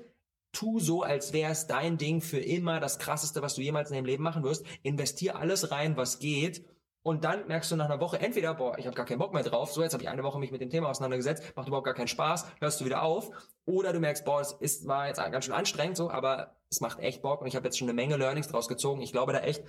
[0.54, 3.96] tu so, als wäre es dein Ding für immer, das krasseste, was du jemals in
[3.96, 4.66] deinem Leben machen wirst.
[4.84, 6.64] Investier alles rein, was geht
[7.06, 9.44] und dann merkst du nach einer Woche entweder, boah, ich habe gar keinen Bock mehr
[9.44, 11.94] drauf, so jetzt habe ich eine Woche mich mit dem Thema auseinandergesetzt, macht überhaupt gar
[11.94, 13.30] keinen Spaß, hörst du wieder auf.
[13.66, 16.98] Oder du merkst, boah, es ist, war jetzt ganz schön anstrengend so, aber es macht
[16.98, 19.02] echt Bock und ich habe jetzt schon eine Menge Learnings draus gezogen.
[19.02, 19.64] Ich glaube da echt,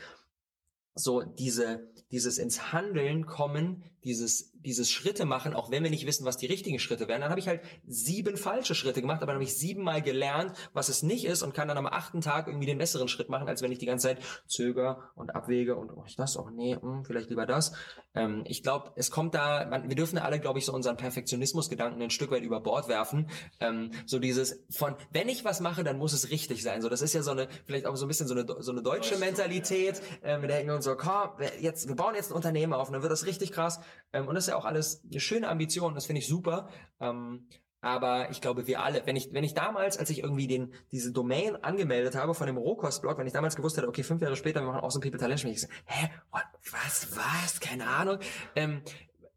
[0.94, 6.24] so diese, dieses ins Handeln kommen, dieses, dieses Schritte machen, auch wenn wir nicht wissen,
[6.24, 7.20] was die richtigen Schritte wären.
[7.20, 10.88] Dann habe ich halt sieben falsche Schritte gemacht, aber dann habe ich siebenmal gelernt, was
[10.88, 13.62] es nicht ist und kann dann am achten Tag irgendwie den besseren Schritt machen, als
[13.62, 16.76] wenn ich die ganze Zeit zöger und abwege und oh, ich das, auch oh, nee,
[16.76, 17.72] mh, hm, vielleicht lieber das.
[18.14, 22.00] Ähm, ich glaube, es kommt da, man, wir dürfen alle, glaube ich, so unseren Perfektionismus-Gedanken
[22.00, 23.28] ein Stück weit über Bord werfen.
[23.58, 26.80] Ähm, so dieses von, wenn ich was mache, dann muss es richtig sein.
[26.80, 28.82] So, das ist ja so eine, vielleicht auch so ein bisschen so eine, so eine
[28.82, 30.00] deutsche Mentalität.
[30.22, 33.02] Ähm, wir denken uns so, komm, jetzt, wir bauen jetzt ein Unternehmen auf und dann
[33.02, 33.80] wird das richtig krass.
[34.12, 36.68] Ähm, und das ist ja auch alles eine schöne Ambition, das finde ich super.
[37.00, 37.48] Ähm,
[37.80, 41.12] aber ich glaube, wir alle, wenn ich, wenn ich damals, als ich irgendwie den, diese
[41.12, 44.60] Domain angemeldet habe von dem Rohkost-Blog, wenn ich damals gewusst hätte, okay, fünf Jahre später,
[44.60, 48.18] wir machen Awesome People Talent, ich so, hä, what, was, was, keine Ahnung.
[48.56, 48.82] Ähm,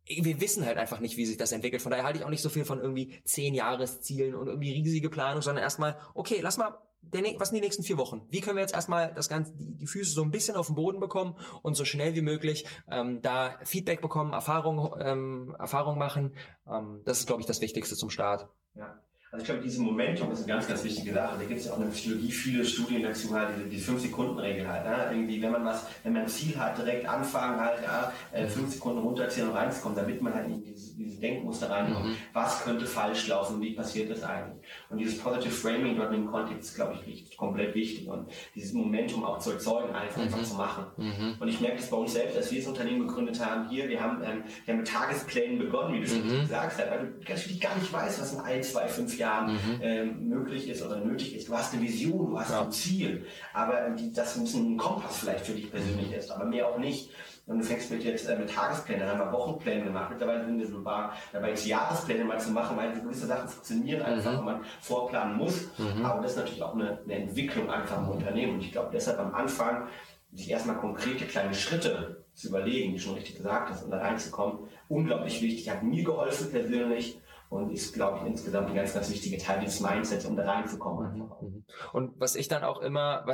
[0.08, 1.84] wir wissen halt einfach nicht, wie sich das entwickelt.
[1.84, 5.10] Von daher halte ich auch nicht so viel von irgendwie zehn Jahreszielen und irgendwie riesige
[5.10, 8.26] Planung, sondern erstmal, okay, lass mal der, was sind die nächsten vier Wochen?
[8.30, 10.76] Wie können wir jetzt erstmal das Ganze, die, die Füße so ein bisschen auf den
[10.76, 16.36] Boden bekommen und so schnell wie möglich ähm, da Feedback bekommen, Erfahrung, ähm, Erfahrung machen?
[16.68, 18.48] Ähm, das ist, glaube ich, das Wichtigste zum Start.
[18.76, 19.00] Ja.
[19.32, 21.38] Also ich glaube, dieses Momentum ist eine ganz, ganz wichtige Sache.
[21.38, 24.68] Da gibt es ja auch in der Psychologie viele Studien dazu, halt diese, diese 5-Sekunden-Regel
[24.68, 24.86] halt.
[24.86, 25.12] Ja?
[25.12, 28.74] Irgendwie, wenn man was, wenn man ein Ziel hat, direkt anfangen halt, ja, äh, fünf
[28.74, 32.08] Sekunden runterziehen und reinzukommen, damit man halt in dieses, dieses Denkmuster reinkommt.
[32.08, 32.16] Mhm.
[32.34, 34.66] Was könnte falsch laufen wie passiert das eigentlich?
[34.90, 38.10] Und dieses Positive Framing dort im Kontext ist, glaube ich, komplett wichtig.
[38.10, 40.24] Und dieses Momentum auch zu erzeugen, einfach, mhm.
[40.24, 40.86] einfach zu machen.
[40.98, 41.36] Mhm.
[41.40, 44.02] Und ich merke das bei uns selbst, als wir das Unternehmen gegründet haben, hier, wir
[44.02, 46.42] haben, ähm, wir haben mit Tagesplänen begonnen, wie du schon mhm.
[46.42, 49.80] gesagt hast, weil du ganz gar nicht weißt, was in ein, zwei, fünf Jahren mhm.
[49.82, 51.48] ähm, möglich ist oder nötig ist.
[51.48, 52.62] Du hast eine Vision, du hast ja.
[52.62, 56.46] ein Ziel, aber ähm, die, das muss ein Kompass vielleicht für dich persönlich ist, aber
[56.46, 57.12] mehr auch nicht.
[57.50, 60.12] Und du fängst mit jetzt äh, mit Tagesplänen, dann haben wir Wochenpläne gemacht.
[60.12, 64.04] Mittlerweile sind wir so war, dabei jetzt Jahrespläne mal zu machen, weil gewisse Sachen funktionieren
[64.04, 64.46] einfach, mhm.
[64.46, 65.68] man vorplanen muss.
[65.80, 66.06] Mhm.
[66.06, 68.54] Aber das ist natürlich auch eine, eine Entwicklung einfach im Unternehmen.
[68.54, 69.88] Und ich glaube deshalb am Anfang
[70.32, 74.70] sich erstmal konkrete kleine Schritte zu überlegen, wie schon richtig gesagt hast, und da reinzukommen,
[74.88, 75.72] unglaublich wichtig.
[75.72, 79.80] Hat mir geholfen persönlich und ist, glaube ich, insgesamt ein ganz, ganz wichtiger Teil dieses
[79.80, 81.14] Mindsets, um da reinzukommen.
[81.14, 81.64] Mhm, mhm.
[81.94, 83.26] Und was ich dann auch immer,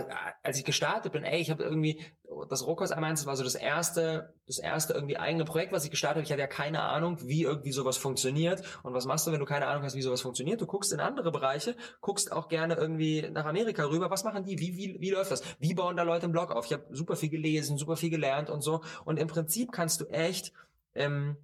[0.41, 2.01] als ich gestartet bin, ey, ich habe irgendwie
[2.49, 5.91] das einmal eins, das war so das erste, das erste irgendwie eigene Projekt, was ich
[5.91, 6.25] gestartet habe.
[6.25, 8.63] Ich hatte ja keine Ahnung, wie irgendwie sowas funktioniert.
[8.84, 10.62] Und was machst du, wenn du keine Ahnung hast, wie sowas funktioniert?
[10.62, 14.10] Du guckst in andere Bereiche, guckst auch gerne irgendwie nach Amerika rüber.
[14.10, 14.60] Was machen die?
[14.60, 15.43] Wie, wie, wie läuft das?
[15.60, 16.65] Wie bauen da Leute einen Blog auf?
[16.65, 18.82] Ich habe super viel gelesen, super viel gelernt und so.
[19.04, 20.54] Und im Prinzip kannst du echt,
[20.95, 21.36] ähm,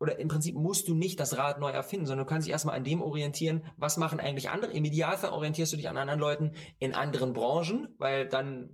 [0.00, 2.76] oder im Prinzip musst du nicht das Rad neu erfinden, sondern du kannst dich erstmal
[2.76, 4.72] an dem orientieren, was machen eigentlich andere.
[4.72, 8.70] Im Idealfall orientierst du dich an anderen Leuten in anderen Branchen, weil dann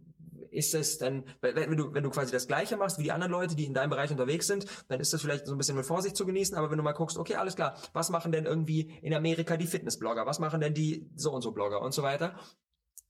[0.54, 3.56] ist es dann, wenn du, wenn du quasi das Gleiche machst wie die anderen Leute,
[3.56, 6.16] die in deinem Bereich unterwegs sind, dann ist das vielleicht so ein bisschen mit Vorsicht
[6.16, 9.14] zu genießen, aber wenn du mal guckst, okay, alles klar, was machen denn irgendwie in
[9.14, 12.38] Amerika die Fitnessblogger, was machen denn die so und so Blogger und so weiter,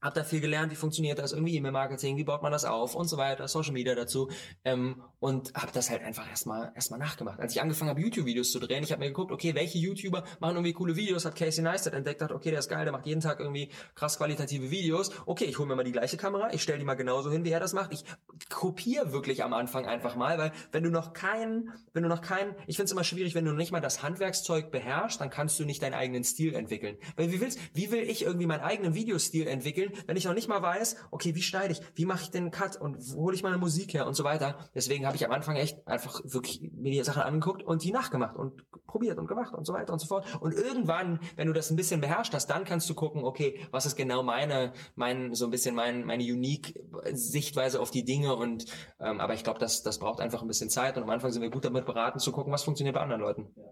[0.05, 3.09] hab da viel gelernt, wie funktioniert das, irgendwie E-Mail-Marketing, wie baut man das auf und
[3.09, 4.31] so weiter, Social Media dazu
[4.65, 7.41] ähm, und habe das halt einfach erstmal erstmal nachgemacht.
[7.41, 10.57] Als ich angefangen habe, YouTube-Videos zu drehen, ich habe mir geguckt, okay, welche YouTuber machen
[10.57, 13.23] irgendwie coole Videos, hat Casey Neistat entdeckt, hat, okay, der ist geil, der macht jeden
[13.23, 16.79] Tag irgendwie krass qualitative Videos, okay, ich hole mir mal die gleiche Kamera, ich stelle
[16.79, 18.05] die mal genauso hin, wie er das macht, ich
[18.51, 22.55] kopiere wirklich am Anfang einfach mal, weil wenn du noch keinen, wenn du noch keinen,
[22.67, 25.65] ich finde es immer schwierig, wenn du nicht mal das Handwerkszeug beherrschst, dann kannst du
[25.65, 26.99] nicht deinen eigenen Stil entwickeln.
[27.17, 30.49] Weil wie willst, wie will ich irgendwie meinen eigenen Videostil entwickeln, wenn ich noch nicht
[30.49, 33.43] mal weiß, okay, wie schneide ich, wie mache ich den Cut und wo hole ich
[33.43, 34.59] meine Musik her und so weiter.
[34.75, 38.37] Deswegen habe ich am Anfang echt einfach wirklich mir die Sachen angeguckt und die nachgemacht
[38.37, 40.27] und probiert und gemacht und so weiter und so fort.
[40.41, 43.87] Und irgendwann, wenn du das ein bisschen beherrscht hast, dann kannst du gucken, okay, was
[43.87, 46.75] ist genau meine, mein, so ein bisschen mein, meine unique
[47.13, 48.67] Sichtweise auf die Dinge und
[49.01, 51.43] ähm, aber ich glaube, das, das braucht einfach ein bisschen Zeit und am Anfang sind
[51.43, 53.53] wir gut damit beraten zu gucken, was funktioniert bei anderen Leuten.
[53.57, 53.65] Ja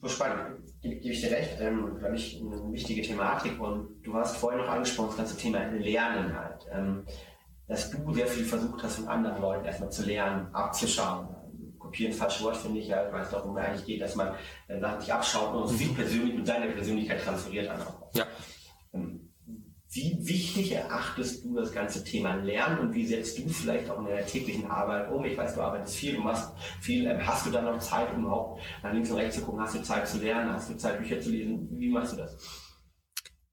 [0.00, 0.80] super spannend.
[0.80, 3.60] Gebe, gebe ich dir recht, ähm, glaube ich, eine wichtige Thematik.
[3.60, 6.66] Und du hast vorhin noch angesprochen, das ganze Thema Lernen halt.
[6.72, 7.04] Ähm,
[7.66, 11.28] dass du sehr viel versucht hast, von anderen Leuten erstmal zu lernen, abzuschauen.
[11.78, 14.34] Kopieren, falsches Wort finde ich ja, ich weiß es eigentlich geht, dass man
[14.68, 17.94] äh, Sachen sich abschaut und sich persönlich mit seiner Persönlichkeit transferiert einfach.
[18.14, 18.26] Ja.
[18.94, 19.27] Ähm,
[19.98, 24.06] wie wichtig erachtest du das ganze Thema Lernen und wie setzt du vielleicht auch in
[24.06, 25.24] deiner täglichen Arbeit um?
[25.24, 27.06] Ich weiß, du arbeitest viel, du machst viel.
[27.06, 29.60] Ähm, hast du dann noch Zeit, um überhaupt nach links und rechts zu gucken?
[29.60, 30.52] Hast du Zeit zu lernen?
[30.52, 31.68] Hast du Zeit, Bücher zu lesen?
[31.72, 32.36] Wie machst du das?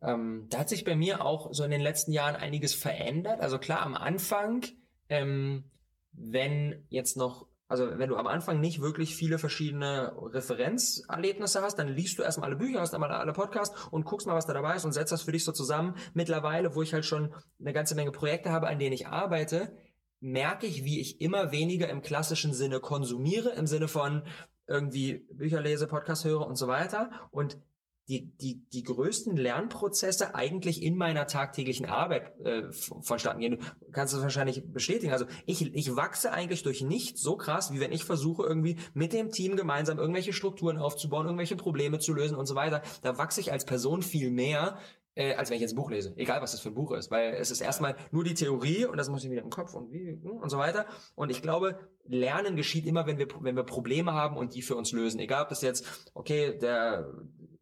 [0.04, 3.42] Ähm, da hat sich bei mir auch so in den letzten Jahren einiges verändert.
[3.42, 4.66] Also klar, am Anfang,
[5.10, 5.72] ähm,
[6.12, 11.88] wenn jetzt noch also wenn du am Anfang nicht wirklich viele verschiedene Referenzerlebnisse hast, dann
[11.88, 14.76] liest du erstmal alle Bücher, hast einmal alle Podcasts und guckst mal, was da dabei
[14.76, 15.96] ist und setzt das für dich so zusammen.
[16.14, 19.76] Mittlerweile, wo ich halt schon eine ganze Menge Projekte habe, an denen ich arbeite,
[20.20, 24.24] merke ich, wie ich immer weniger im klassischen Sinne konsumiere, im Sinne von
[24.68, 27.58] irgendwie Bücher lese, Podcast höre und so weiter und
[28.08, 33.60] die, die, die größten Lernprozesse eigentlich in meiner tagtäglichen Arbeit äh, vonstatten gehen.
[33.80, 35.12] Du kannst das wahrscheinlich bestätigen.
[35.12, 39.12] Also ich, ich wachse eigentlich durch nichts so krass, wie wenn ich versuche, irgendwie mit
[39.12, 42.84] dem Team gemeinsam irgendwelche Strukturen aufzubauen, irgendwelche Probleme zu lösen und so weiter.
[43.02, 44.78] Da wachse ich als Person viel mehr,
[45.16, 46.14] äh, als wenn ich jetzt ein Buch lese.
[46.16, 47.10] Egal, was das für ein Buch ist.
[47.10, 49.92] Weil es ist erstmal nur die Theorie und das muss ich wieder im Kopf und
[49.92, 50.86] wie hm, und so weiter.
[51.16, 54.76] Und ich glaube, Lernen geschieht immer, wenn wir, wenn wir Probleme haben und die für
[54.76, 55.20] uns lösen.
[55.20, 57.12] Egal, ob das jetzt, okay, der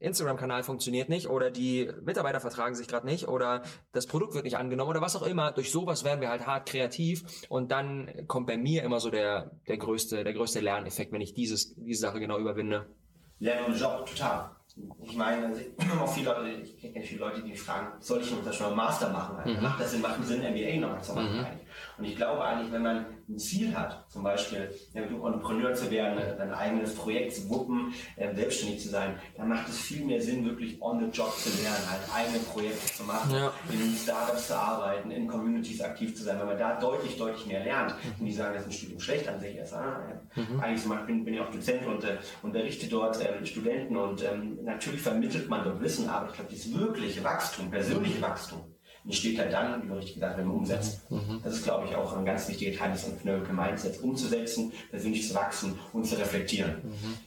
[0.03, 4.57] Instagram-Kanal funktioniert nicht oder die Mitarbeiter vertragen sich gerade nicht oder das Produkt wird nicht
[4.57, 5.51] angenommen oder was auch immer.
[5.51, 9.51] Durch sowas werden wir halt hart kreativ und dann kommt bei mir immer so der,
[9.67, 12.87] der größte, der größte Lerneffekt, wenn ich dieses, diese Sache genau überwinde.
[13.39, 14.51] Lernen und Job, total.
[15.03, 15.61] Ich meine, also
[16.01, 18.75] auch viele Leute, ich kenne viele Leute, die mich fragen, soll ich zum Beispiel einen
[18.75, 19.53] Master machen?
[19.53, 19.61] Mhm.
[19.61, 21.37] Macht das Sinn, macht Sinn, MBA noch zu machen?
[21.37, 21.45] Mhm.
[21.97, 26.19] Und ich glaube eigentlich, wenn man ein Ziel hat, zum Beispiel ja, Entrepreneur zu werden,
[26.39, 30.45] ein eigenes Projekt zu wuppen, äh, selbstständig zu sein, dann macht es viel mehr Sinn,
[30.45, 33.53] wirklich on the job zu lernen, halt eigene Projekte zu machen, ja.
[33.71, 37.63] in Startups zu arbeiten, in Communities aktiv zu sein, weil man da deutlich, deutlich mehr
[37.63, 37.91] lernt.
[37.91, 38.11] Mhm.
[38.19, 39.59] Und die sagen, das ist ein Studium schlecht an sich.
[39.59, 40.01] Also, ah,
[40.35, 40.43] ja.
[40.43, 40.59] mhm.
[40.59, 44.23] Eigentlich zum Beispiel bin, bin ich auch Dozent und äh, unterrichte dort äh, Studenten und
[44.23, 48.72] ähm, natürlich vermittelt man dort Wissen, aber ich glaube, dieses wirkliche Wachstum, persönliche Wachstum,
[49.05, 51.11] entsteht halt dann, wie du richtig gesagt hast, wenn man umsetzt.
[51.11, 51.41] Mhm.
[51.43, 55.35] Das ist, glaube ich, auch ein ganz wichtiger Teil des Entrepreneurial Mindsets, umzusetzen, persönlich zu
[55.35, 56.75] wachsen und zu reflektieren.
[56.83, 57.17] Mhm.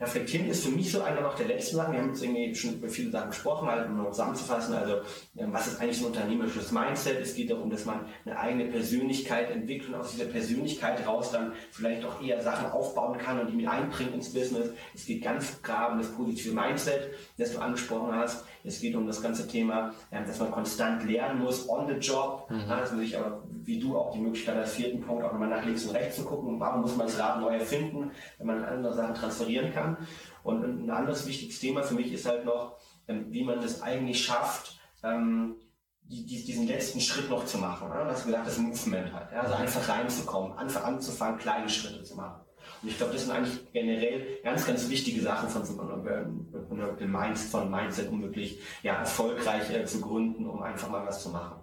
[0.00, 1.92] Reflektieren ist für mich so einer noch der letzten Sachen.
[1.92, 4.74] Wir haben jetzt irgendwie schon über viele Sachen gesprochen, halt, um noch zusammenzufassen.
[4.74, 5.00] Also,
[5.34, 7.20] was ist eigentlich so ein unternehmerisches Mindset?
[7.20, 11.52] Es geht darum, dass man eine eigene Persönlichkeit entwickelt und aus dieser Persönlichkeit raus dann
[11.70, 14.70] vielleicht auch eher Sachen aufbauen kann und die mit einbringt ins Business.
[14.94, 18.44] Es geht ganz klar um das positive Mindset, das du angesprochen hast.
[18.64, 22.68] Es geht um das ganze Thema, dass man konstant lernen muss, on the job, mhm.
[22.68, 25.64] dass man sich aber, wie du auch die Möglichkeit als vierten Punkt auch nochmal nach
[25.64, 28.94] links und rechts zu gucken, warum muss man das Rad neu erfinden, wenn man andere
[28.94, 29.96] Sachen transferieren kann.
[30.42, 34.24] Und ein anderes wichtiges Thema für mich ist halt noch, ähm, wie man das eigentlich
[34.24, 35.56] schafft, ähm,
[36.02, 37.88] diesen letzten Schritt noch zu machen.
[37.90, 39.32] Das ist gesagt, das Movement halt.
[39.32, 42.40] Also einfach reinzukommen, einfach anzufangen, kleine Schritte zu machen.
[42.82, 47.50] Und ich glaube, das sind eigentlich generell ganz, ganz wichtige Sachen von so einem Mindset,
[47.50, 51.60] von Mindset, um wirklich ja, erfolgreich äh, zu gründen, um einfach mal was zu machen.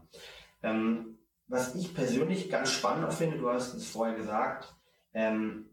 [0.63, 1.16] Ähm,
[1.47, 4.75] was ich persönlich ganz spannend finde, du hast es vorher gesagt,
[5.13, 5.69] ähm,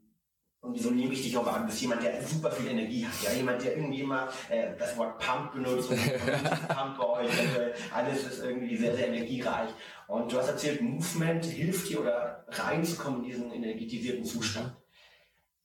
[0.64, 3.12] und so nehme ich dich auch an, du bist jemand, der super viel Energie hat.
[3.22, 5.98] Ja, jemand, der irgendwie immer äh, das Wort Pump benutzt und
[6.68, 7.38] Pump bei euch.
[7.58, 9.68] äh, alles ist irgendwie sehr, sehr energiereich.
[10.08, 14.74] Und du hast erzählt, Movement hilft dir oder reinzukommen in diesen energetisierten Zustand.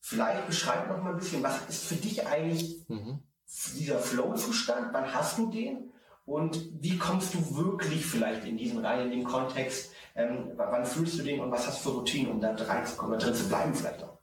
[0.02, 3.20] Vielleicht beschreib noch mal ein bisschen, was ist für dich eigentlich mhm.
[3.78, 4.90] dieser Flow-Zustand?
[4.92, 5.94] Wann hast du den?
[6.26, 9.94] Und wie kommst du wirklich vielleicht in diesen rein, in den Kontext?
[10.20, 13.26] Ähm, wann fühlst du den und was hast du für Routinen, um da reinzukommen, da
[13.26, 14.20] drin zu bleiben vielleicht auch?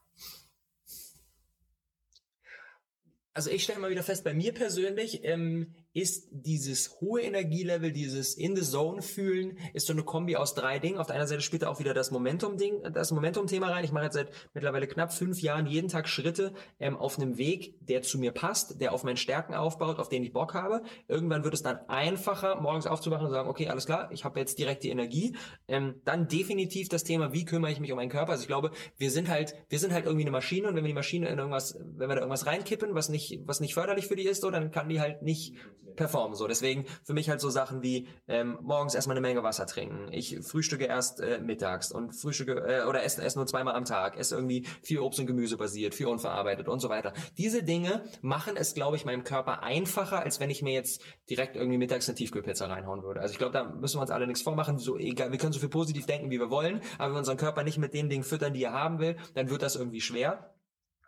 [3.33, 8.35] Also ich stelle mal wieder fest, bei mir persönlich ähm, ist dieses hohe Energielevel, dieses
[8.35, 10.99] in the zone fühlen, ist so eine Kombi aus drei Dingen.
[10.99, 13.83] Auf der einen Seite spielt da auch wieder das Momentum-Ding, das Momentum-Thema rein.
[13.83, 17.77] Ich mache jetzt seit mittlerweile knapp fünf Jahren jeden Tag Schritte ähm, auf einem Weg,
[17.81, 20.83] der zu mir passt, der auf meinen Stärken aufbaut, auf den ich Bock habe.
[21.09, 24.59] Irgendwann wird es dann einfacher, morgens aufzuwachen und sagen, okay, alles klar, ich habe jetzt
[24.59, 25.35] direkt die Energie.
[25.67, 28.33] Ähm, dann definitiv das Thema, wie kümmere ich mich um meinen Körper.
[28.33, 30.89] Also ich glaube, wir sind halt, wir sind halt irgendwie eine Maschine und wenn wir
[30.89, 34.17] die Maschine in irgendwas, wenn wir da irgendwas reinkippen, was nicht, was nicht förderlich für
[34.17, 35.55] die ist, so, dann kann die halt nicht
[35.95, 36.37] performen.
[36.37, 40.09] So, deswegen für mich halt so Sachen wie ähm, morgens erstmal eine Menge Wasser trinken.
[40.13, 44.17] Ich frühstücke erst äh, mittags und frühstücke äh, oder esse, esse nur zweimal am Tag.
[44.19, 47.13] Esse irgendwie viel Obst und Gemüse basiert, viel unverarbeitet und so weiter.
[47.39, 51.57] Diese Dinge machen es, glaube ich, meinem Körper einfacher, als wenn ich mir jetzt direkt
[51.57, 53.21] irgendwie mittags eine Tiefkühlpizza reinhauen würde.
[53.21, 54.79] Also ich glaube, da müssen wir uns alle nichts vormachen.
[54.79, 57.37] So egal, wir können so viel positiv denken, wie wir wollen, aber wenn wir unseren
[57.37, 60.55] Körper nicht mit den Dingen füttern, die er haben will, dann wird das irgendwie schwer.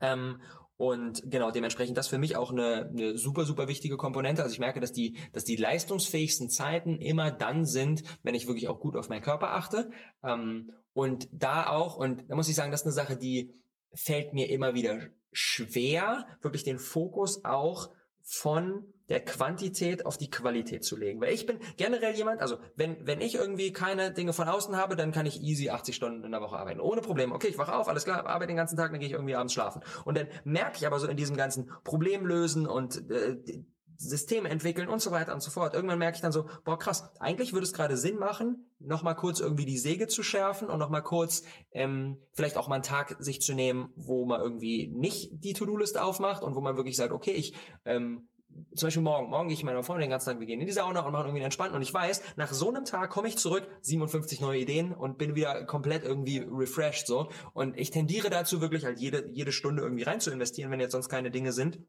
[0.01, 0.41] Ähm,
[0.79, 4.45] und genau, dementsprechend das für mich auch eine, eine super, super wichtige Komponente.
[4.45, 8.69] Also ich merke, dass die, dass die leistungsfähigsten Zeiten immer dann sind, wenn ich wirklich
[8.69, 9.91] auch gut auf meinen Körper achte.
[10.23, 13.53] Ähm, und da auch, und da muss ich sagen, das ist eine Sache, die
[13.93, 15.01] fällt mir immer wieder
[15.33, 17.91] schwer, wirklich den Fokus auch
[18.31, 21.19] von der Quantität auf die Qualität zu legen.
[21.19, 24.97] Weil ich bin generell jemand, also wenn, wenn ich irgendwie keine Dinge von außen habe,
[24.97, 26.81] dann kann ich easy 80 Stunden in der Woche arbeiten.
[26.81, 27.35] Ohne Probleme.
[27.35, 29.55] Okay, ich wache auf, alles klar, arbeite den ganzen Tag, dann gehe ich irgendwie abends
[29.55, 29.83] schlafen.
[30.05, 33.39] Und dann merke ich aber so in diesem ganzen Problemlösen und äh,
[33.99, 35.75] Systeme entwickeln und so weiter und so fort.
[35.75, 39.41] Irgendwann merke ich dann so, boah krass, eigentlich würde es gerade Sinn machen, nochmal kurz
[39.41, 43.41] irgendwie die Säge zu schärfen und nochmal kurz ähm, vielleicht auch mal einen Tag sich
[43.41, 47.33] zu nehmen, wo man irgendwie nicht die To-Do-Liste aufmacht und wo man wirklich sagt, okay,
[47.33, 48.29] ich ähm,
[48.75, 50.67] zum Beispiel morgen, morgen gehe ich mit meiner Freundin den ganzen Tag, wir gehen in
[50.67, 53.37] die Sauna und machen irgendwie entspannt und ich weiß, nach so einem Tag komme ich
[53.37, 58.61] zurück, 57 neue Ideen und bin wieder komplett irgendwie refreshed so und ich tendiere dazu
[58.61, 61.81] wirklich halt jede, jede Stunde irgendwie rein zu investieren, wenn jetzt sonst keine Dinge sind.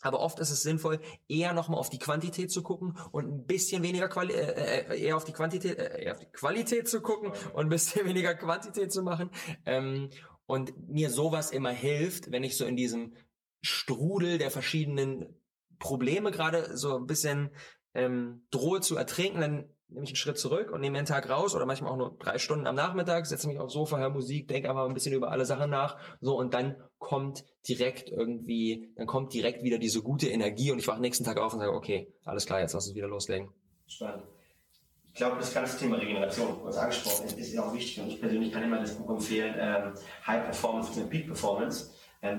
[0.00, 3.82] Aber oft ist es sinnvoll, eher nochmal auf die Quantität zu gucken und ein bisschen
[3.82, 7.32] weniger Quali äh, äh, eher auf die Quantität, äh, eher auf die Qualität zu gucken
[7.52, 9.30] und ein bisschen weniger Quantität zu machen.
[9.66, 10.10] Ähm,
[10.46, 13.14] und mir sowas immer hilft, wenn ich so in diesem
[13.60, 15.42] Strudel der verschiedenen
[15.78, 17.50] Probleme gerade so ein bisschen
[17.94, 21.54] ähm, drohe zu ertrinken, dann nehme ich einen Schritt zurück und nehme einen Tag raus
[21.54, 24.68] oder manchmal auch nur drei Stunden am Nachmittag, setze mich aufs Sofa, höre Musik, denke
[24.68, 29.32] einfach ein bisschen über alle Sachen nach, so und dann kommt direkt irgendwie, dann kommt
[29.32, 32.46] direkt wieder diese gute Energie und ich wache nächsten Tag auf und sage, okay, alles
[32.46, 33.48] klar, jetzt lass uns wieder loslegen.
[33.86, 34.24] Spannend.
[35.12, 38.52] Ich glaube, das ganze Thema Regeneration, was angesprochen ist, ist auch wichtig und ich persönlich
[38.52, 39.94] kann immer das Buch empfehlen, ähm,
[40.26, 41.90] High Performance und Peak Performance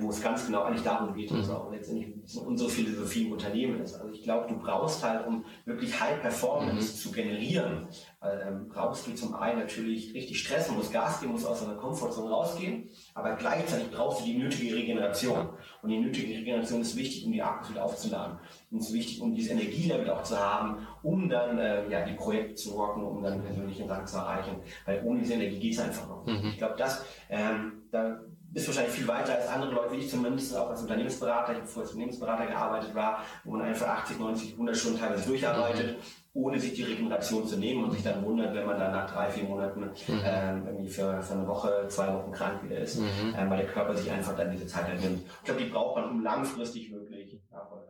[0.01, 1.53] wo es ganz genau eigentlich darum geht, was mhm.
[1.53, 3.95] auch letztendlich unsere Philosophie im Unternehmen ist.
[3.95, 6.97] Also ich glaube, du brauchst halt, um wirklich High Performance mhm.
[6.97, 7.87] zu generieren,
[8.21, 12.29] ähm, brauchst du zum einen natürlich richtig Stress, musst Gas geben, musst aus deiner Komfortzone
[12.29, 15.49] rausgehen, aber gleichzeitig brauchst du die nötige Regeneration.
[15.81, 18.37] Und die nötige Regeneration ist wichtig, um die Akkus wieder aufzuladen.
[18.71, 22.13] Und es ist wichtig, um dieses Energielevel auch zu haben, um dann äh, ja, die
[22.13, 24.57] Projekte zu rocken, um dann persönlichen Rang zu erreichen.
[24.85, 26.25] Weil ohne diese Energie geht es einfach noch.
[26.25, 26.49] Mhm.
[26.49, 28.19] Ich glaube, das, ähm, da
[28.51, 31.51] bist wahrscheinlich viel weiter als andere Leute, wie ich zumindest, auch als Unternehmensberater.
[31.51, 35.27] Ich habe vorher als Unternehmensberater gearbeitet, war, wo man einfach 80, 90, 100 Stunden teilweise
[35.27, 35.97] durcharbeitet,
[36.33, 39.29] ohne sich die Regeneration zu nehmen und sich dann wundert, wenn man dann nach drei,
[39.29, 40.21] vier Monaten mhm.
[40.23, 43.35] ähm, irgendwie für, für eine Woche, zwei Wochen krank wieder ist, mhm.
[43.37, 45.21] ähm, weil der Körper sich einfach dann diese Zeit halt nimmt.
[45.39, 47.88] Ich glaube, die braucht man, um langfristig wirklich erfolgreich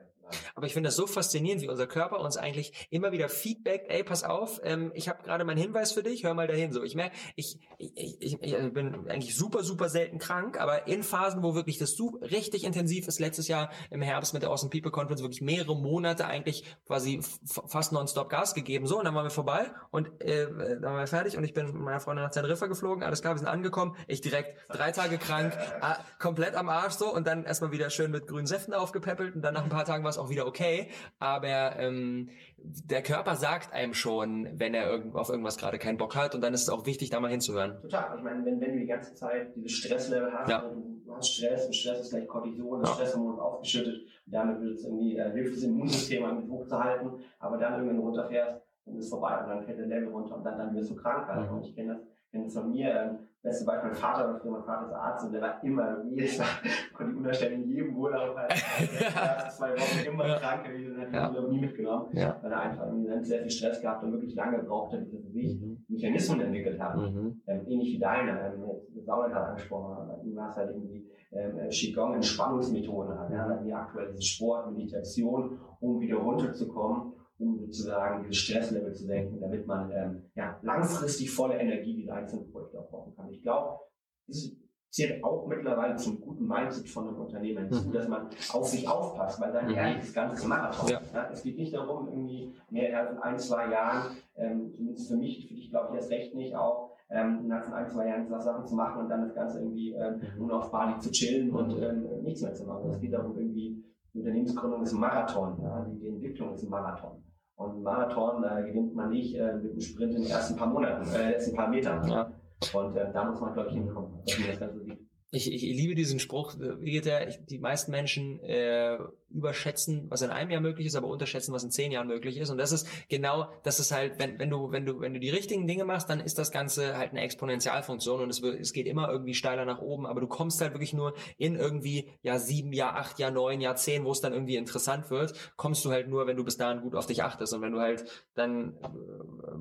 [0.56, 4.04] aber ich finde das so faszinierend, wie unser Körper uns eigentlich immer wieder Feedback, ey,
[4.04, 6.72] pass auf, ähm, ich habe gerade meinen Hinweis für dich, hör mal dahin.
[6.72, 11.04] So, ich merke, ich, ich, ich, ich bin eigentlich super, super selten krank, aber in
[11.04, 14.70] Phasen, wo wirklich das so richtig intensiv ist, letztes Jahr im Herbst mit der Awesome
[14.70, 17.22] People Conference wirklich mehrere Monate eigentlich quasi
[17.68, 18.88] fast nonstop Gas gegeben.
[18.88, 21.68] So, und dann waren wir vorbei und äh, dann waren wir fertig und ich bin
[21.68, 25.18] mit meiner Freundin nach Teneriffa geflogen, alles klar, wir sind angekommen, ich direkt drei Tage
[25.18, 29.36] krank, äh, komplett am Arsch so und dann erstmal wieder schön mit grünen Säften aufgepäppelt
[29.36, 30.88] und dann nach ein paar Tagen war auch wieder okay,
[31.20, 36.16] aber ähm, der Körper sagt einem schon, wenn er irgend, auf irgendwas gerade keinen Bock
[36.16, 37.82] hat und dann ist es auch wichtig, da mal hinzuhören.
[37.82, 38.18] Total.
[38.18, 40.62] Ich meine, wenn, wenn du die ganze Zeit dieses Stresslevel hast, ja.
[40.62, 42.96] du, du hast Stress und Stress ist gleich Cortison, das ja.
[42.96, 47.58] Stresshormon ist aufgeschüttet und damit wird es irgendwie, äh, hilft das Immunsystem mit hochzuhalten, aber
[47.58, 50.58] dann irgendwann runterfährst, dann ist es vorbei und dann fällt der Level runter und dann,
[50.58, 51.50] dann wirst du krank halt.
[51.50, 51.58] Mhm.
[51.58, 52.02] Und ich kenne das,
[52.32, 53.20] kenn das von mir.
[53.44, 56.04] Ähm, beste Beispiel, mein Vater war früher, mein Vater ist Arzt und der war immer,
[56.10, 56.46] jedes Mal,
[56.94, 60.40] konnte ich unterstellen, in jedem Urlaub halt, also, zwei Wochen immer ja.
[60.40, 61.30] krank gewesen und hat ja.
[61.30, 62.38] Urlaub nie mitgenommen, ja.
[62.42, 65.62] weil er einfach dann sehr viel Stress gehabt und wirklich lange brauchte, bis er sich
[65.62, 65.84] mhm.
[65.88, 66.98] Mechanismen entwickelt hat.
[66.98, 67.42] Mhm.
[67.48, 68.64] Ähm, ähnlich wie deine, ähm,
[69.06, 73.48] Saul gerade angesprochen hat, bei ihm war es halt irgendwie ähm, Qigong, Entspannungsmethoden hat, ja,
[73.48, 79.40] dann wie aktuell diese Sport, Meditation, um wieder runterzukommen um sozusagen dieses Stresslevel zu senken,
[79.40, 83.30] damit man ähm, ja, langfristig volle Energie diese einzelnen Projekte aufbauen kann.
[83.30, 83.80] Ich glaube,
[84.28, 84.56] es
[84.90, 87.94] zählt auch mittlerweile zum guten Mindset von einem Unternehmen hinzu, mhm.
[87.94, 90.90] dass man auf sich aufpasst, weil dann ja das ganze Marathon.
[90.90, 91.02] Ja.
[91.14, 95.18] Ja, es geht nicht darum, irgendwie mehr als in ein, zwei Jahren, ähm, zumindest für
[95.18, 98.76] mich, für dich glaube ich erst recht nicht auch, ähm, ein, zwei Jahren Sachen zu
[98.76, 100.48] machen und dann das Ganze irgendwie ähm, mhm.
[100.48, 101.84] nur auf Bali zu chillen und mhm.
[101.84, 102.90] ähm, nichts mehr zu machen.
[102.90, 106.70] Es geht darum, irgendwie, die Unternehmensgründung ist ein Marathon, ja, die, die Entwicklung ist ein
[106.70, 107.24] Marathon.
[107.60, 111.14] Und Marathon äh, gewinnt man nicht äh, mit einem Sprint in den ersten paar Monaten,
[111.14, 112.08] äh, ersten paar Metern.
[112.08, 112.32] Ja.
[112.74, 115.00] Und äh, da muss man, glaube ich, hinkommen, dass man das Ganze sieht.
[115.32, 117.26] Ich, ich liebe diesen Spruch, wie geht der?
[117.26, 118.98] Die meisten Menschen äh,
[119.32, 122.50] überschätzen, was in einem Jahr möglich ist, aber unterschätzen, was in zehn Jahren möglich ist.
[122.50, 125.30] Und das ist genau, das ist halt, wenn, wenn du, wenn du, wenn du die
[125.30, 129.10] richtigen Dinge machst, dann ist das Ganze halt eine Exponentialfunktion und es, es geht immer
[129.10, 132.96] irgendwie steiler nach oben, aber du kommst halt wirklich nur in irgendwie Jahr sieben, Jahr
[132.96, 136.28] acht, Jahr neun, Jahr zehn, wo es dann irgendwie interessant wird, kommst du halt nur,
[136.28, 137.54] wenn du bis dahin gut auf dich achtest.
[137.54, 138.06] Und wenn du halt
[138.36, 138.88] dann äh,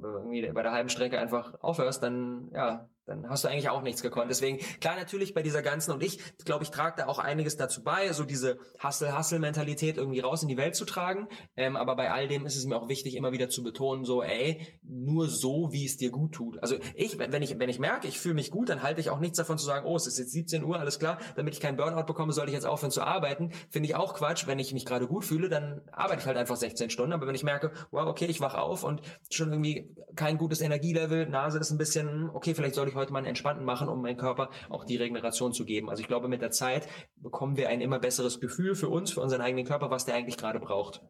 [0.03, 4.03] irgendwie bei der halben Strecke einfach aufhörst, dann ja, dann hast du eigentlich auch nichts
[4.03, 4.31] gekonnt.
[4.31, 7.83] Deswegen, klar, natürlich bei dieser ganzen, und ich glaube, ich trage da auch einiges dazu
[7.83, 9.58] bei, so diese Hustle-Hustle-Mentalität
[9.97, 11.29] irgendwie raus in die Welt zu tragen.
[11.57, 14.23] Ähm, aber bei all dem ist es mir auch wichtig, immer wieder zu betonen, so,
[14.23, 16.63] ey, nur so, wie es dir gut tut.
[16.63, 19.21] Also ich, wenn ich, wenn ich merke, ich fühle mich gut, dann halte ich auch
[19.21, 21.77] nichts davon zu sagen, oh, es ist jetzt 17 Uhr, alles klar, damit ich keinen
[21.77, 23.51] Burnout bekomme, soll ich jetzt aufhören zu arbeiten.
[23.71, 24.47] Finde ich auch Quatsch.
[24.47, 27.13] Wenn ich mich gerade gut fühle, dann arbeite ich halt einfach 16 Stunden.
[27.13, 31.29] Aber wenn ich merke, wow, okay, ich wach auf und schon irgendwie kein gutes Energielevel,
[31.29, 34.17] Nase ist ein bisschen, okay, vielleicht soll ich heute mal einen entspannten machen, um meinem
[34.17, 35.91] Körper auch die Regeneration zu geben.
[35.91, 36.89] Also ich glaube, mit der Zeit
[37.23, 40.37] bekommen wir ein immer besseres Gefühl für uns, für unseren eigenen Körper, was der eigentlich
[40.37, 41.03] gerade braucht.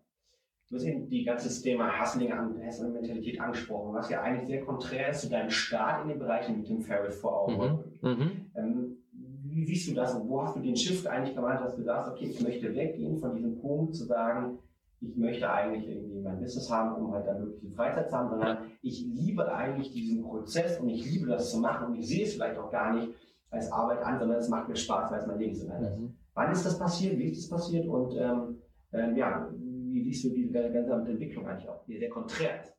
[0.69, 2.59] Du hast eben die ganze Thema Hustling an
[2.93, 6.67] Mentalität angesprochen, was ja eigentlich sehr konträr ist zu deinem Start in den Bereichen mit
[6.67, 7.85] Tim Ferriss vor Augen.
[8.03, 8.11] Mhm.
[8.11, 8.51] Mhm.
[8.55, 11.83] Ähm, wie siehst du das und wo hast du den Shift eigentlich gemacht, dass du
[11.83, 14.59] sagst, okay, ich möchte weggehen von diesem Punkt zu sagen,
[15.01, 18.31] ich möchte eigentlich irgendwie mein Business haben, um halt dann wirklich die Freizeit zu haben,
[18.31, 22.25] sondern ich liebe eigentlich diesen Prozess und ich liebe das zu machen und ich sehe
[22.25, 23.09] es vielleicht auch gar nicht
[23.51, 25.99] als Arbeit an, sondern es macht mir Spaß, weil es mein Lebensinhalt ist.
[25.99, 26.17] Mhm.
[26.35, 27.19] Wann ist das passiert?
[27.19, 27.87] Wie ist das passiert?
[27.87, 32.61] Und ähm, ähm, ja, wie siehst du diese ganze Entwicklung eigentlich auch, die sehr konträr
[32.61, 32.79] ist?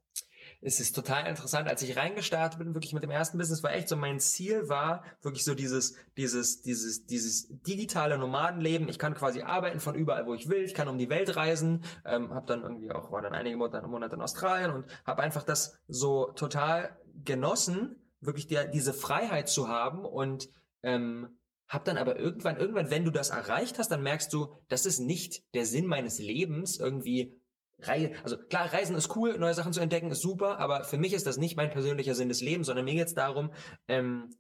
[0.61, 3.87] es ist total interessant, als ich reingestartet bin, wirklich mit dem ersten Business, war echt
[3.87, 8.89] so, mein Ziel war wirklich so dieses, dieses, dieses, dieses digitale Nomadenleben.
[8.89, 10.63] Ich kann quasi arbeiten von überall, wo ich will.
[10.63, 11.83] Ich kann um die Welt reisen.
[12.05, 15.43] Ähm, habe dann irgendwie auch, war dann einige Monate, Monate in Australien und habe einfach
[15.43, 20.49] das so total genossen, wirklich der, diese Freiheit zu haben und
[20.83, 24.85] ähm, hab dann aber irgendwann, irgendwann, wenn du das erreicht hast, dann merkst du, das
[24.85, 27.39] ist nicht der Sinn meines Lebens, irgendwie
[27.81, 31.13] Reise, also klar, Reisen ist cool, neue Sachen zu entdecken ist super, aber für mich
[31.13, 33.51] ist das nicht mein persönlicher Sinn des Lebens, sondern mir geht es darum,
[33.87, 34.31] ähm,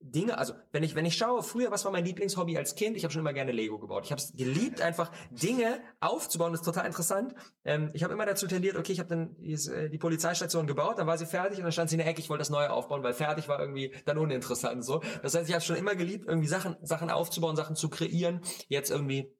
[0.00, 2.96] Dinge, also wenn ich wenn ich schaue, früher was war mein Lieblingshobby als Kind?
[2.96, 4.04] Ich habe schon immer gerne Lego gebaut.
[4.04, 6.52] Ich habe es geliebt, einfach Dinge aufzubauen.
[6.52, 7.34] Das ist total interessant.
[7.64, 10.98] Ähm, ich habe immer dazu tendiert, okay, ich habe dann die, äh, die Polizeistation gebaut,
[10.98, 12.20] dann war sie fertig und dann stand sie in der Ecke.
[12.20, 14.84] Ich wollte das neue aufbauen, weil fertig war irgendwie dann uninteressant.
[14.84, 18.40] So, das heißt, ich habe schon immer geliebt, irgendwie Sachen Sachen aufzubauen, Sachen zu kreieren.
[18.68, 19.32] Jetzt irgendwie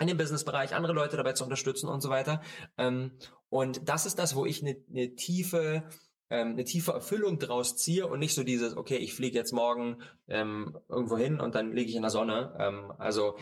[0.00, 2.40] in dem Businessbereich andere Leute dabei zu unterstützen und so weiter.
[2.76, 3.12] Ähm,
[3.48, 5.88] und das ist das, wo ich eine ne tiefe
[6.30, 9.98] ähm, eine tiefe Erfüllung draus ziehe und nicht so dieses, okay, ich fliege jetzt morgen
[10.28, 12.56] ähm, irgendwo hin und dann liege ich in der Sonne.
[12.58, 13.36] Ähm, also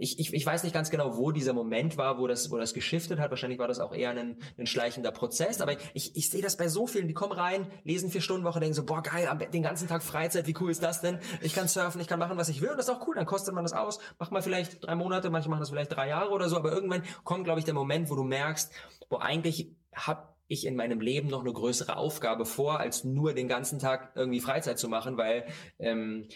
[0.00, 2.72] ich, ich, ich weiß nicht ganz genau, wo dieser Moment war, wo das, wo das
[2.72, 3.30] geschiftet hat.
[3.30, 5.60] Wahrscheinlich war das auch eher ein, ein schleichender Prozess.
[5.60, 8.60] Aber ich, ich sehe das bei so vielen, die kommen rein, lesen vier Stunden Woche,
[8.60, 11.18] denken so, boah geil, den ganzen Tag Freizeit, wie cool ist das denn?
[11.40, 13.16] Ich kann surfen, ich kann machen, was ich will und das ist auch cool.
[13.16, 16.08] Dann kostet man das aus, macht mal vielleicht drei Monate, manche machen das vielleicht drei
[16.08, 16.56] Jahre oder so.
[16.56, 18.72] Aber irgendwann kommt, glaube ich, der Moment, wo du merkst,
[19.08, 23.48] wo eigentlich hab ich in meinem Leben noch eine größere Aufgabe vor, als nur den
[23.48, 25.46] ganzen Tag irgendwie Freizeit zu machen, weil
[25.78, 26.26] ähm,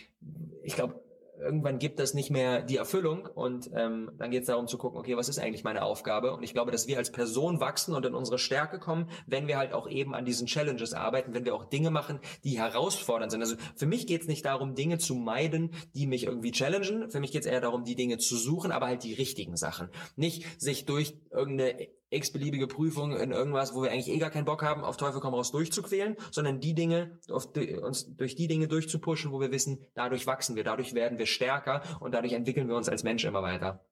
[0.63, 1.03] ich glaube,
[1.43, 4.99] irgendwann gibt das nicht mehr die Erfüllung und ähm, dann geht es darum zu gucken,
[4.99, 6.35] okay, was ist eigentlich meine Aufgabe?
[6.35, 9.59] Und ich glaube, dass wir als Person wachsen und in unsere Stärke kommen, wenn wir
[9.59, 13.41] halt auch eben an diesen Challenges arbeiten, wenn wir auch Dinge machen, die herausfordernd sind.
[13.41, 17.11] Also für mich geht es nicht darum, Dinge zu meiden, die mich irgendwie challengen.
[17.11, 19.89] Für mich geht es eher darum, die Dinge zu suchen, aber halt die richtigen Sachen.
[20.17, 24.63] Nicht sich durch irgendeine x-beliebige Prüfung in irgendwas, wo wir eigentlich eh gar keinen Bock
[24.63, 27.49] haben, auf Teufel komm raus durchzuquälen, sondern die Dinge, auf,
[27.83, 31.83] uns durch die Dinge durchzupushen, wo wir wissen, dadurch wachsen wir, dadurch werden wir stärker
[32.01, 33.85] und dadurch entwickeln wir uns als Mensch immer weiter.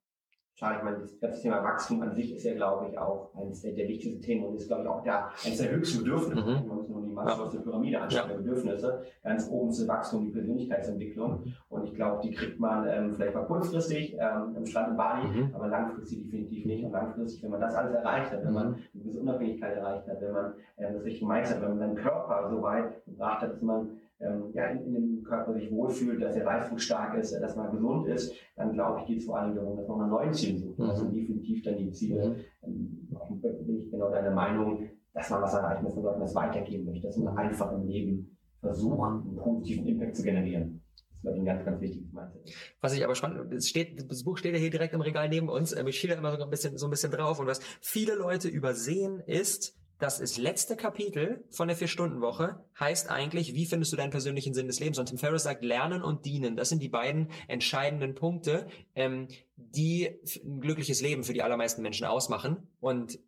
[0.60, 3.72] Schade, ich meine, das Thema Wachstum an sich ist ja, glaube ich, auch eines der,
[3.72, 6.42] der wichtigsten Themen und ist, glaube ich, auch der, eines der höchsten Bedürfnisse.
[6.42, 6.68] Mhm.
[6.68, 7.60] Man muss nur die Maslow'sche ja.
[7.62, 8.28] Pyramide anschauen, ja.
[8.28, 9.02] der Bedürfnisse.
[9.24, 11.30] Ganz oben ist Wachstum, die Persönlichkeitsentwicklung.
[11.30, 11.52] Mhm.
[11.70, 15.28] Und ich glaube, die kriegt man ähm, vielleicht mal kurzfristig ähm, im Strand in Bali,
[15.28, 15.54] mhm.
[15.54, 16.84] aber langfristig definitiv nicht.
[16.84, 18.74] Und langfristig, wenn man das alles erreicht hat, wenn man mhm.
[18.74, 22.50] eine gewisse Unabhängigkeit erreicht hat, wenn man ähm, das richtige Mindset, wenn man seinen Körper
[22.50, 23.88] so weit gebracht hat, dass man
[24.20, 28.06] ähm, ja, in, in dem Körper sich wohlfühlt, dass er leistungsstark ist, dass man gesund
[28.08, 30.78] ist, dann glaube ich, geht es vor allem darum, dass man nach neuen Zielen sucht.
[30.78, 30.86] Mhm.
[30.86, 32.28] Das sind definitiv dann die Ziele.
[32.28, 32.36] Mhm.
[32.62, 36.84] Ähm, bin ich genau deiner Meinung, dass man was erreichen muss, dass man das weitergeben
[36.84, 40.82] möchte, dass man einfach im Leben versucht, einen positiven Impact zu generieren.
[41.22, 42.54] Das ist, ein ganz, ganz wichtiges Mindset.
[42.80, 45.50] Was ich aber spannend, es steht, das Buch steht ja hier direkt im Regal neben
[45.50, 45.76] uns.
[45.76, 47.38] Ähm, ich schiele immer so ein bisschen, so ein bisschen drauf.
[47.40, 53.54] Und was viele Leute übersehen ist, das ist letzte Kapitel von der Vier-Stunden-Woche, heißt eigentlich,
[53.54, 54.98] wie findest du deinen persönlichen Sinn des Lebens?
[54.98, 56.56] Und Tim Ferriss sagt, lernen und dienen.
[56.56, 60.08] Das sind die beiden entscheidenden Punkte, ähm, die
[60.42, 62.66] ein glückliches Leben für die allermeisten Menschen ausmachen.
[62.80, 63.18] Und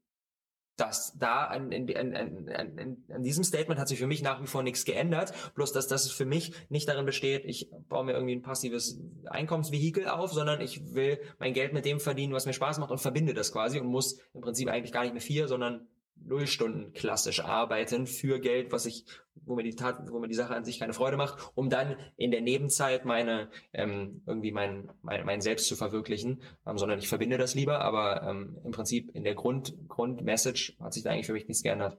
[0.77, 4.47] das da an, an, an, an, an diesem Statement hat sich für mich nach wie
[4.47, 5.35] vor nichts geändert.
[5.55, 10.09] Bloß dass das für mich nicht darin besteht, ich baue mir irgendwie ein passives Einkommensvehikel
[10.09, 13.35] auf, sondern ich will mein Geld mit dem verdienen, was mir Spaß macht und verbinde
[13.35, 15.87] das quasi und muss im Prinzip eigentlich gar nicht mehr vier, sondern
[16.17, 19.05] null Stunden klassisch arbeiten für Geld, was ich,
[19.35, 21.97] wo mir die Tat, wo mir die Sache an sich keine Freude macht, um dann
[22.17, 27.09] in der Nebenzeit meine ähm, irgendwie mein, mein mein Selbst zu verwirklichen, ähm, sondern ich
[27.09, 31.27] verbinde das lieber, aber ähm, im Prinzip in der Grund Grundmessage hat sich da eigentlich
[31.27, 31.99] für mich nichts geändert.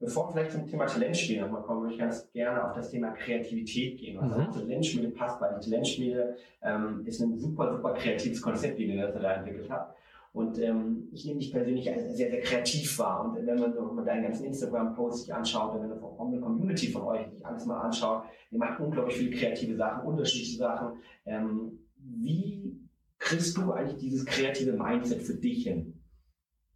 [0.00, 3.10] Bevor wir vielleicht zum Thema Talentschmiede nochmal kommen, würde ich ganz gerne auf das Thema
[3.10, 4.20] Kreativität gehen.
[4.20, 4.52] Also mhm.
[4.52, 9.20] Talentschmiede passt, weil die Talentschmiede ähm, ist ein super, super kreatives Konzept, wie ihr das
[9.20, 9.96] da entwickelt habt.
[10.32, 13.24] Und ähm, ich nehme dich persönlich als sehr, sehr kreativ wahr.
[13.24, 17.28] Und wenn man so deinen ganzen Instagram-Posts sich anschaut, wenn man eine Community von euch
[17.30, 20.98] sich alles mal anschaut, ihr macht unglaublich viele kreative Sachen, unterschiedliche Sachen.
[21.26, 22.78] Ähm, wie
[23.18, 26.00] kriegst du eigentlich dieses kreative Mindset für dich hin?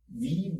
[0.09, 0.59] Wie,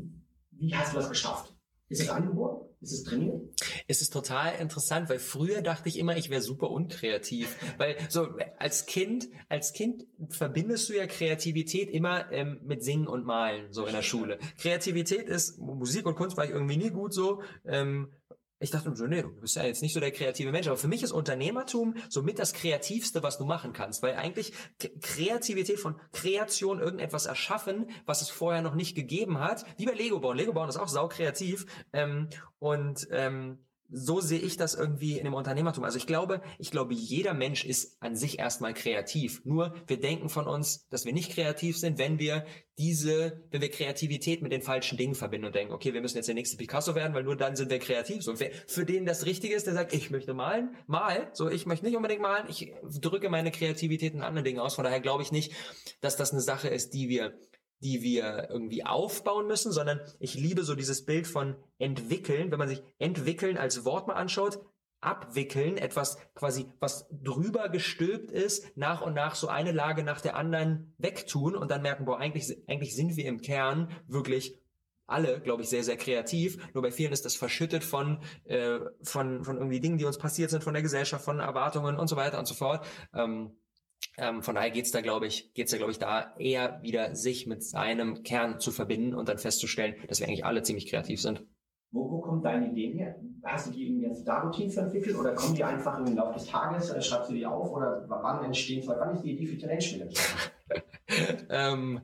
[0.51, 1.55] wie hast du das geschafft?
[1.89, 2.62] Ist es angeboren?
[2.83, 3.41] Ist es trainiert?
[3.87, 7.55] Es ist total interessant, weil früher dachte ich immer, ich wäre super unkreativ.
[7.77, 8.27] weil so
[8.59, 13.85] als Kind, als Kind verbindest du ja Kreativität immer ähm, mit Singen und Malen, so
[13.85, 14.37] in der Schule.
[14.57, 17.41] Kreativität ist, Musik und Kunst war ich irgendwie nie gut so.
[17.65, 18.09] Ähm,
[18.63, 20.87] ich dachte so, nee, du bist ja jetzt nicht so der kreative Mensch, aber für
[20.87, 24.53] mich ist Unternehmertum somit das Kreativste, was du machen kannst, weil eigentlich
[25.01, 30.21] Kreativität von Kreation irgendetwas erschaffen, was es vorher noch nicht gegeben hat, wie bei Lego
[30.21, 30.37] bauen.
[30.37, 35.23] Lego bauen ist auch sau kreativ ähm, und ähm, so sehe ich das irgendwie in
[35.23, 35.83] dem Unternehmertum.
[35.83, 39.45] Also ich glaube, ich glaube, jeder Mensch ist an sich erstmal kreativ.
[39.45, 42.43] Nur wir denken von uns, dass wir nicht kreativ sind, wenn wir
[42.79, 46.25] diese, wenn wir Kreativität mit den falschen Dingen verbinden und denken, okay, wir müssen jetzt
[46.25, 48.23] der nächste Picasso werden, weil nur dann sind wir kreativ.
[48.23, 51.29] So, für den das Richtige ist, der sagt, ich möchte malen, mal.
[51.33, 54.73] So, ich möchte nicht unbedingt malen, ich drücke meine Kreativität in anderen Dingen aus.
[54.73, 55.53] Von daher glaube ich nicht,
[56.01, 57.33] dass das eine Sache ist, die wir
[57.83, 62.69] die wir irgendwie aufbauen müssen, sondern ich liebe so dieses Bild von entwickeln, wenn man
[62.69, 64.59] sich entwickeln als Wort mal anschaut,
[65.01, 70.35] abwickeln, etwas quasi, was drüber gestülpt ist, nach und nach so eine Lage nach der
[70.35, 74.57] anderen wegtun und dann merken, boah, eigentlich, eigentlich sind wir im Kern wirklich
[75.05, 76.57] alle, glaube ich, sehr, sehr kreativ.
[76.73, 80.49] Nur bei vielen ist das verschüttet von, äh, von, von irgendwie Dingen, die uns passiert
[80.49, 82.85] sind, von der Gesellschaft, von Erwartungen und so weiter und so fort.
[83.13, 83.51] Ähm,
[84.17, 87.47] ähm, von daher geht's da, glaube ich, geht's da, glaube ich, da eher wieder sich
[87.47, 91.45] mit seinem Kern zu verbinden und dann festzustellen, dass wir eigentlich alle ziemlich kreativ sind.
[91.91, 93.15] Wo, wo kommt deine Ideen her?
[93.43, 96.47] Hast du die irgendwie jetzt da Routines entwickelt oder kommen die einfach im Laufe des
[96.47, 96.89] Tages?
[96.89, 100.09] Äh, schreibst du die auf oder wann entstehen Wann ist die Idee für Talentspiele
[101.49, 102.01] ähm,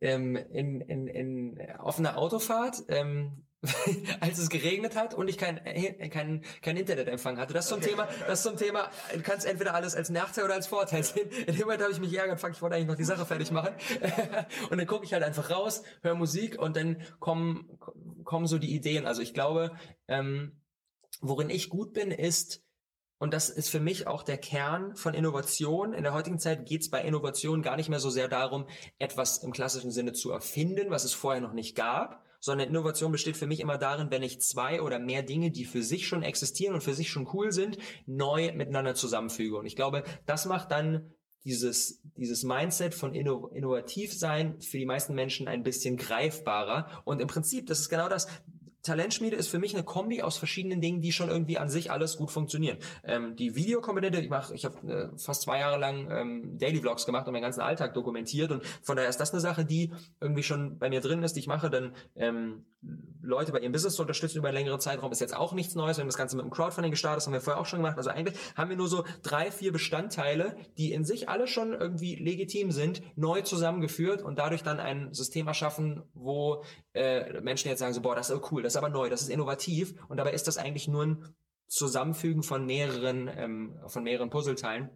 [0.00, 3.43] ähm, in, in, in, auf einer Autofahrt ähm,
[4.20, 7.54] als es geregnet hat und ich kein, äh, kein, kein Internetempfang hatte.
[7.54, 7.90] Das zum okay.
[7.90, 11.28] Thema, das zum Thema, du kannst entweder alles als Nachteil oder als Vorteil sehen.
[11.46, 13.50] In dem Moment habe ich mich ärgert, fuck, ich wollte eigentlich noch die Sache fertig
[13.50, 13.74] machen.
[14.70, 17.78] und dann gucke ich halt einfach raus, höre Musik und dann kommen,
[18.24, 19.06] kommen so die Ideen.
[19.06, 19.72] Also ich glaube,
[20.08, 20.60] ähm,
[21.20, 22.62] worin ich gut bin, ist,
[23.18, 25.94] und das ist für mich auch der Kern von Innovation.
[25.94, 28.66] In der heutigen Zeit geht es bei Innovation gar nicht mehr so sehr darum,
[28.98, 33.38] etwas im klassischen Sinne zu erfinden, was es vorher noch nicht gab, sondern Innovation besteht
[33.38, 36.74] für mich immer darin, wenn ich zwei oder mehr Dinge, die für sich schon existieren
[36.74, 39.56] und für sich schon cool sind, neu miteinander zusammenfüge.
[39.56, 41.14] Und ich glaube, das macht dann
[41.44, 47.02] dieses, dieses Mindset von inno, innovativ sein für die meisten Menschen ein bisschen greifbarer.
[47.06, 48.28] Und im Prinzip, das ist genau das,
[48.84, 52.16] Talentschmiede ist für mich eine Kombi aus verschiedenen Dingen, die schon irgendwie an sich alles
[52.16, 52.78] gut funktionieren.
[53.02, 57.06] Ähm, die Videokomponente, ich mache, ich habe äh, fast zwei Jahre lang ähm, Daily Vlogs
[57.06, 60.42] gemacht und meinen ganzen Alltag dokumentiert und von daher ist das eine Sache, die irgendwie
[60.42, 61.70] schon bei mir drin ist, die ich mache.
[61.70, 62.66] Dann ähm,
[63.24, 65.96] Leute bei ihrem Business zu unterstützen über einen längeren Zeitraum ist jetzt auch nichts Neues.
[65.96, 67.96] Wir haben das Ganze mit dem Crowdfunding gestartet, das haben wir vorher auch schon gemacht.
[67.96, 72.16] Also eigentlich haben wir nur so drei, vier Bestandteile, die in sich alle schon irgendwie
[72.16, 77.94] legitim sind, neu zusammengeführt und dadurch dann ein System erschaffen, wo äh, Menschen jetzt sagen
[77.94, 80.46] so, boah, das ist cool, das ist aber neu, das ist innovativ und dabei ist
[80.46, 81.34] das eigentlich nur ein
[81.66, 84.90] Zusammenfügen von mehreren, ähm, von mehreren Puzzleteilen.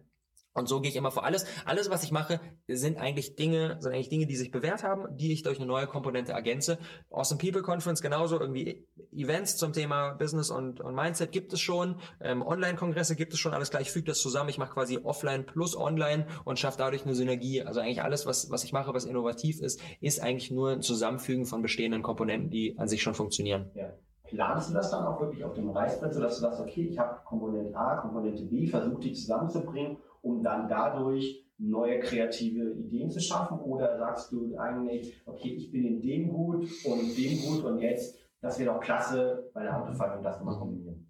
[0.53, 1.25] Und so gehe ich immer vor.
[1.25, 5.05] Alles, alles, was ich mache, sind eigentlich Dinge, sind eigentlich Dinge, die sich bewährt haben,
[5.15, 6.79] die ich durch eine neue Komponente ergänze.
[7.11, 11.99] Awesome People Conference genauso, irgendwie Events zum Thema Business und, und Mindset gibt es schon,
[12.19, 14.49] ähm, Online-Kongresse gibt es schon, alles gleich, füge das zusammen.
[14.49, 17.61] Ich mache quasi Offline plus Online und schaffe dadurch eine Synergie.
[17.61, 21.45] Also eigentlich alles, was, was ich mache, was innovativ ist, ist eigentlich nur ein Zusammenfügen
[21.45, 23.69] von bestehenden Komponenten, die an sich schon funktionieren.
[23.75, 23.93] Ja.
[24.23, 27.19] Planst du das dann auch wirklich auf dem Reißbrett, sodass du sagst, okay, ich habe
[27.25, 33.59] Komponente A, Komponente B, versuche die zusammenzubringen um dann dadurch neue kreative Ideen zu schaffen?
[33.59, 38.17] Oder sagst du eigentlich, okay, ich bin in dem gut und dem gut und jetzt,
[38.41, 41.09] das wäre doch klasse bei der Autofahrt und das mal kombinieren?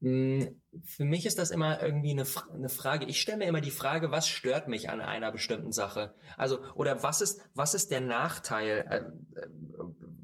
[0.00, 3.06] Hm, für mich ist das immer irgendwie eine, eine Frage.
[3.06, 6.14] Ich stelle mir immer die Frage, was stört mich an einer bestimmten Sache?
[6.36, 8.84] Also, oder was ist, was ist der Nachteil?
[8.88, 9.46] Äh, äh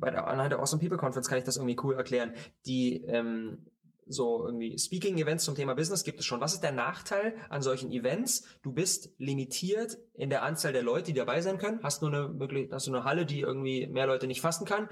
[0.00, 2.32] bei der, anhand der Awesome People Conference kann ich das irgendwie cool erklären.
[2.66, 3.66] Die, ähm,
[4.08, 6.40] so irgendwie Speaking-Events zum Thema Business gibt es schon.
[6.40, 8.44] Was ist der Nachteil an solchen Events?
[8.62, 11.80] Du bist limitiert in der Anzahl der Leute, die dabei sein können.
[11.82, 14.88] Hast nur eine möglich, hast du eine Halle, die irgendwie mehr Leute nicht fassen kann.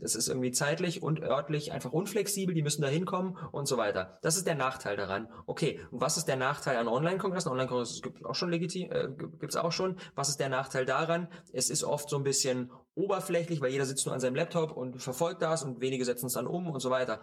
[0.00, 4.18] Das ist irgendwie zeitlich und örtlich einfach unflexibel, die müssen da hinkommen und so weiter.
[4.22, 5.28] Das ist der Nachteil daran.
[5.46, 7.52] Okay, und was ist der Nachteil an Online-Kongressen?
[7.52, 9.08] Online-Kongressen gibt es auch schon legitim, äh,
[9.38, 9.96] gibt's auch schon.
[10.14, 11.28] Was ist der Nachteil daran?
[11.52, 15.02] Es ist oft so ein bisschen oberflächlich, weil jeder sitzt nur an seinem Laptop und
[15.02, 17.20] verfolgt das und wenige setzen es dann um und so weiter.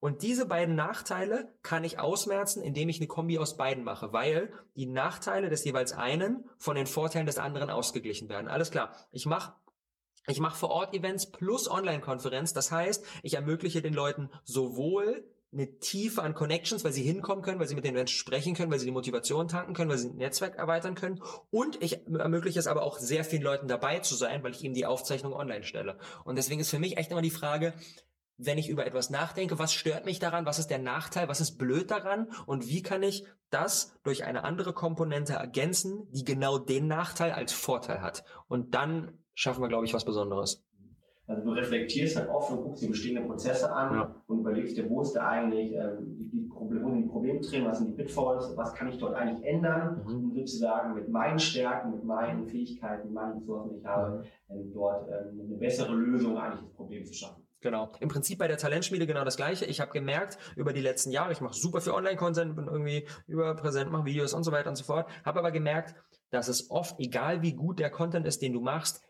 [0.00, 4.52] Und diese beiden Nachteile kann ich ausmerzen, indem ich eine Kombi aus beiden mache, weil
[4.74, 8.48] die Nachteile des jeweils einen von den Vorteilen des anderen ausgeglichen werden.
[8.48, 8.94] Alles klar.
[9.12, 9.52] Ich mache
[10.26, 12.52] ich mache vor Ort Events plus Online-Konferenz.
[12.52, 17.58] Das heißt, ich ermögliche den Leuten sowohl eine Tiefe an Connections, weil sie hinkommen können,
[17.58, 20.08] weil sie mit den Menschen sprechen können, weil sie die Motivation tanken können, weil sie
[20.08, 21.20] ein Netzwerk erweitern können.
[21.50, 24.74] Und ich ermögliche es aber auch sehr vielen Leuten dabei zu sein, weil ich eben
[24.74, 25.98] die Aufzeichnung online stelle.
[26.24, 27.74] Und deswegen ist für mich echt immer die Frage,
[28.42, 31.58] wenn ich über etwas nachdenke, was stört mich daran, was ist der Nachteil, was ist
[31.58, 36.86] blöd daran und wie kann ich das durch eine andere Komponente ergänzen, die genau den
[36.86, 38.24] Nachteil als Vorteil hat.
[38.48, 40.64] Und dann schaffen wir, glaube ich, was Besonderes.
[41.30, 44.14] Also du reflektierst halt oft und guckst die bestehenden Prozesse an ja.
[44.26, 47.86] und überlegst dir, wo ist da eigentlich ähm, die, Probleme, die Probleme drin, was sind
[47.86, 50.24] die Pitfalls, was kann ich dort eigentlich ändern, mhm.
[50.24, 55.08] um sozusagen mit meinen Stärken, mit meinen Fähigkeiten, meinen Ressourcen, die ich habe, ähm, dort
[55.08, 57.39] ähm, eine bessere Lösung eigentlich des Problems zu schaffen.
[57.60, 57.92] Genau.
[58.00, 59.66] Im Prinzip bei der Talentschmiede genau das gleiche.
[59.66, 63.92] Ich habe gemerkt über die letzten Jahre, ich mache super viel Online-Content, bin irgendwie überpräsent,
[63.92, 65.94] mache Videos und so weiter und so fort, habe aber gemerkt,
[66.30, 69.02] dass es oft, egal wie gut der Content ist, den du machst,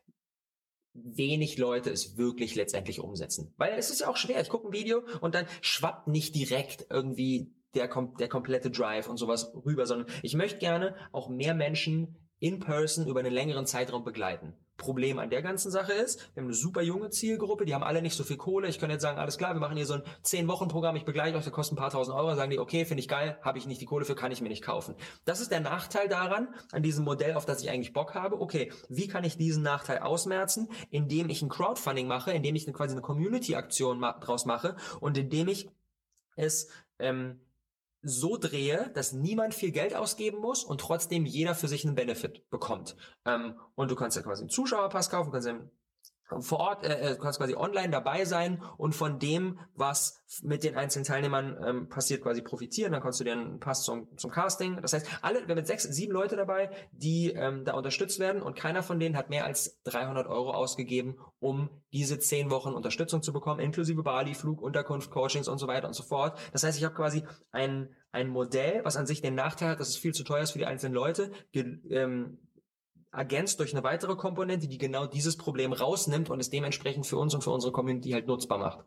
[0.94, 3.54] wenig Leute es wirklich letztendlich umsetzen.
[3.56, 4.40] Weil es ist ja auch schwer.
[4.40, 7.88] Ich gucke ein Video und dann schwappt nicht direkt irgendwie der,
[8.18, 13.06] der komplette Drive und sowas rüber, sondern ich möchte gerne auch mehr Menschen in person
[13.06, 14.54] über einen längeren Zeitraum begleiten.
[14.80, 18.02] Problem an der ganzen Sache ist, wir haben eine super junge Zielgruppe, die haben alle
[18.02, 18.66] nicht so viel Kohle.
[18.68, 21.44] Ich kann jetzt sagen, alles klar, wir machen hier so ein 10-Wochen-Programm, ich begleite euch,
[21.44, 23.80] das kostet ein paar tausend Euro, sagen die, okay, finde ich geil, habe ich nicht
[23.80, 24.96] die Kohle für, kann ich mir nicht kaufen.
[25.24, 28.40] Das ist der Nachteil daran, an diesem Modell, auf das ich eigentlich Bock habe.
[28.40, 30.68] Okay, wie kann ich diesen Nachteil ausmerzen?
[30.90, 35.18] Indem ich ein Crowdfunding mache, indem ich eine, quasi eine Community-Aktion ma draus mache und
[35.18, 35.68] indem ich
[36.36, 36.68] es
[36.98, 37.40] ähm,
[38.02, 42.48] so drehe, dass niemand viel Geld ausgeben muss und trotzdem jeder für sich einen Benefit
[42.50, 42.96] bekommt.
[43.24, 45.58] Ähm, und du kannst ja quasi einen Zuschauerpass kaufen, kannst ja
[46.38, 50.76] vor Ort, äh, äh, kannst quasi online dabei sein und von dem, was mit den
[50.76, 52.92] einzelnen Teilnehmern ähm, passiert, quasi profitieren.
[52.92, 54.80] Dann kannst du dir einen Pass zum, zum Casting.
[54.80, 58.42] Das heißt, alle, wir haben jetzt sechs, sieben Leute dabei, die ähm, da unterstützt werden
[58.42, 63.22] und keiner von denen hat mehr als 300 Euro ausgegeben, um diese zehn Wochen Unterstützung
[63.22, 66.38] zu bekommen, inklusive Bali, Flug, Unterkunft, Coachings und so weiter und so fort.
[66.52, 69.88] Das heißt, ich habe quasi ein, ein Modell, was an sich den Nachteil hat, dass
[69.88, 72.38] es viel zu teuer ist für die einzelnen Leute, ähm,
[73.12, 77.34] ergänzt durch eine weitere Komponente, die genau dieses Problem rausnimmt und es dementsprechend für uns
[77.34, 78.84] und für unsere Community halt nutzbar macht.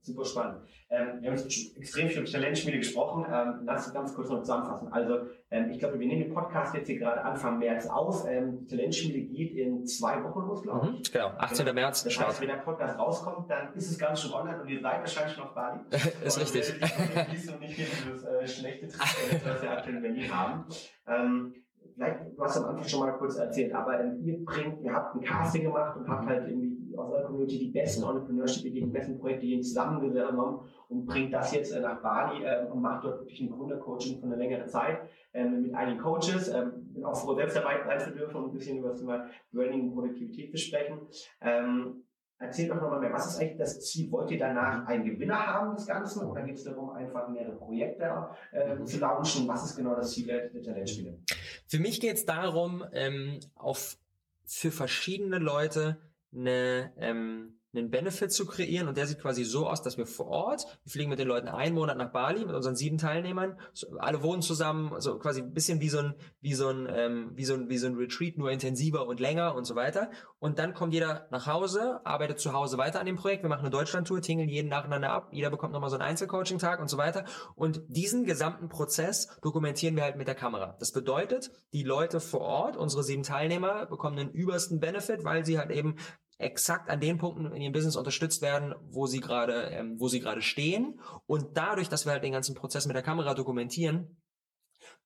[0.00, 0.62] Super spannend.
[0.90, 3.26] Ähm, wir haben jetzt extrem viel über Talentschmiede gesprochen.
[3.30, 4.90] Ähm, lass uns ganz kurz noch zusammenfassen.
[4.90, 8.24] Also, ähm, ich glaube, wir nehmen den Podcast jetzt hier gerade Anfang März auf.
[8.26, 11.10] Ähm, Talentschmiede geht in zwei Wochen los, glaube ich.
[11.10, 11.66] Mhm, genau, 18.
[11.66, 11.74] Genau.
[11.74, 12.04] März.
[12.04, 15.00] Das heißt, wenn der Podcast rauskommt, dann ist es ganz schon online und ihr seid
[15.00, 15.80] wahrscheinlich schon auf Bali.
[16.24, 16.82] ist und richtig.
[16.82, 20.64] Äh, ich nicht dieses äh, schlechte Trend, was wir aktuell in Berlin haben.
[21.06, 21.54] Ähm,
[21.98, 25.14] vielleicht, du hast am Anfang schon mal kurz erzählt, aber ähm, ihr bringt, ihr habt
[25.14, 29.18] ein Casting gemacht und habt halt irgendwie aus eurer Community die besten Entrepreneurship-Ideen, die besten
[29.18, 33.50] Projekte zusammengenommen und bringt das jetzt äh, nach Bali äh, und macht dort wirklich ein
[33.50, 35.00] Gründercoaching für eine längere Zeit
[35.34, 36.48] ähm, mit einigen Coaches.
[36.48, 39.26] Ähm, bin auch froh, selbst dabei sein zu dürfen und ein bisschen über das Thema
[39.52, 41.00] Branding und Produktivität besprechen.
[41.40, 42.04] Ähm,
[42.40, 44.10] Erzählt doch nochmal mehr, was ist eigentlich das Ziel?
[44.12, 48.28] Wollt ihr danach einen Gewinner haben des Ganzen oder geht es darum, einfach mehrere Projekte
[48.52, 49.48] äh, zu launchen?
[49.48, 51.18] Was ist genau das Ziel der, der Talentspiele?
[51.66, 53.98] Für mich geht es darum, ähm, auf
[54.44, 55.98] für verschiedene Leute
[56.32, 60.26] eine ähm, einen Benefit zu kreieren und der sieht quasi so aus, dass wir vor
[60.28, 63.58] Ort, wir fliegen mit den Leuten einen Monat nach Bali mit unseren sieben Teilnehmern,
[63.98, 67.44] alle wohnen zusammen, so quasi ein bisschen wie so ein wie so ein ähm, wie
[67.44, 70.10] so ein wie so ein Retreat, nur intensiver und länger und so weiter.
[70.38, 73.42] Und dann kommt jeder nach Hause, arbeitet zu Hause weiter an dem Projekt.
[73.42, 76.88] Wir machen eine Deutschlandtour, tingeln jeden nacheinander ab, jeder bekommt nochmal so einen Einzelcoaching-Tag und
[76.88, 77.24] so weiter.
[77.54, 80.76] Und diesen gesamten Prozess dokumentieren wir halt mit der Kamera.
[80.78, 85.58] Das bedeutet, die Leute vor Ort, unsere sieben Teilnehmer, bekommen den übersten Benefit, weil sie
[85.58, 85.96] halt eben
[86.38, 90.20] exakt an den Punkten in ihrem Business unterstützt werden, wo sie gerade, ähm, wo sie
[90.20, 91.00] gerade stehen.
[91.26, 94.16] Und dadurch, dass wir halt den ganzen Prozess mit der Kamera dokumentieren,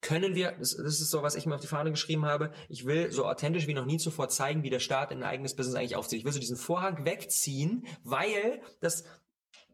[0.03, 2.85] können wir, das, das ist so, was ich mir auf die Fahne geschrieben habe, ich
[2.85, 5.77] will so authentisch wie noch nie zuvor zeigen, wie der Staat in ein eigenes Business
[5.77, 6.19] eigentlich aufzieht.
[6.19, 9.05] Ich will so diesen Vorhang wegziehen, weil das,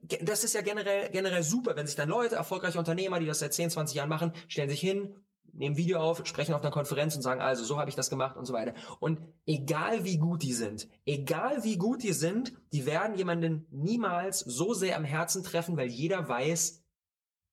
[0.03, 3.55] das ist ja generell, generell super, wenn sich dann Leute, erfolgreiche Unternehmer, die das seit
[3.55, 5.17] 10, 20 Jahren machen, stellen sich hin,
[5.59, 8.37] nehmen Video auf, sprechen auf einer Konferenz und sagen, also so habe ich das gemacht
[8.37, 8.75] und so weiter.
[9.01, 14.41] Und egal wie gut die sind, egal wie gut die sind, die werden jemanden niemals
[14.41, 16.83] so sehr am Herzen treffen, weil jeder weiß,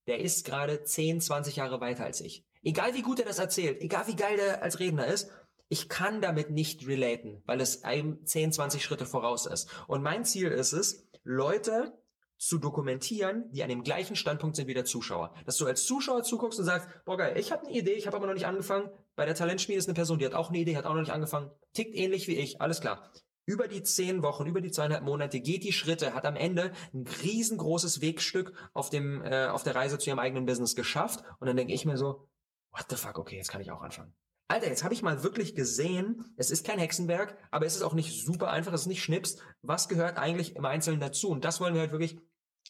[0.07, 2.45] der ist gerade 10, 20 Jahre weiter als ich.
[2.63, 5.29] Egal wie gut er das erzählt, egal wie geil der als Redner ist,
[5.67, 9.69] ich kann damit nicht relaten, weil es einem 10, 20 Schritte voraus ist.
[9.87, 11.97] Und mein Ziel ist es, Leute
[12.37, 15.33] zu dokumentieren, die an dem gleichen Standpunkt sind wie der Zuschauer.
[15.45, 18.17] Dass du als Zuschauer zuguckst und sagst, boah geil, ich habe eine Idee, ich habe
[18.17, 18.89] aber noch nicht angefangen.
[19.15, 21.13] Bei der Talentschmiede ist eine Person, die hat auch eine Idee, hat auch noch nicht
[21.13, 23.11] angefangen, tickt ähnlich wie ich, alles klar.
[23.47, 27.05] Über die zehn Wochen, über die zweieinhalb Monate geht die Schritte, hat am Ende ein
[27.23, 31.23] riesengroßes Wegstück auf dem äh, auf der Reise zu ihrem eigenen Business geschafft.
[31.39, 32.27] Und dann denke ich mir so,
[32.71, 34.15] what the fuck, okay, jetzt kann ich auch anfangen.
[34.47, 37.95] Alter, jetzt habe ich mal wirklich gesehen, es ist kein Hexenwerk, aber es ist auch
[37.95, 39.37] nicht super einfach, es ist nicht Schnips.
[39.63, 41.29] Was gehört eigentlich im Einzelnen dazu?
[41.29, 42.19] Und das wollen wir halt wirklich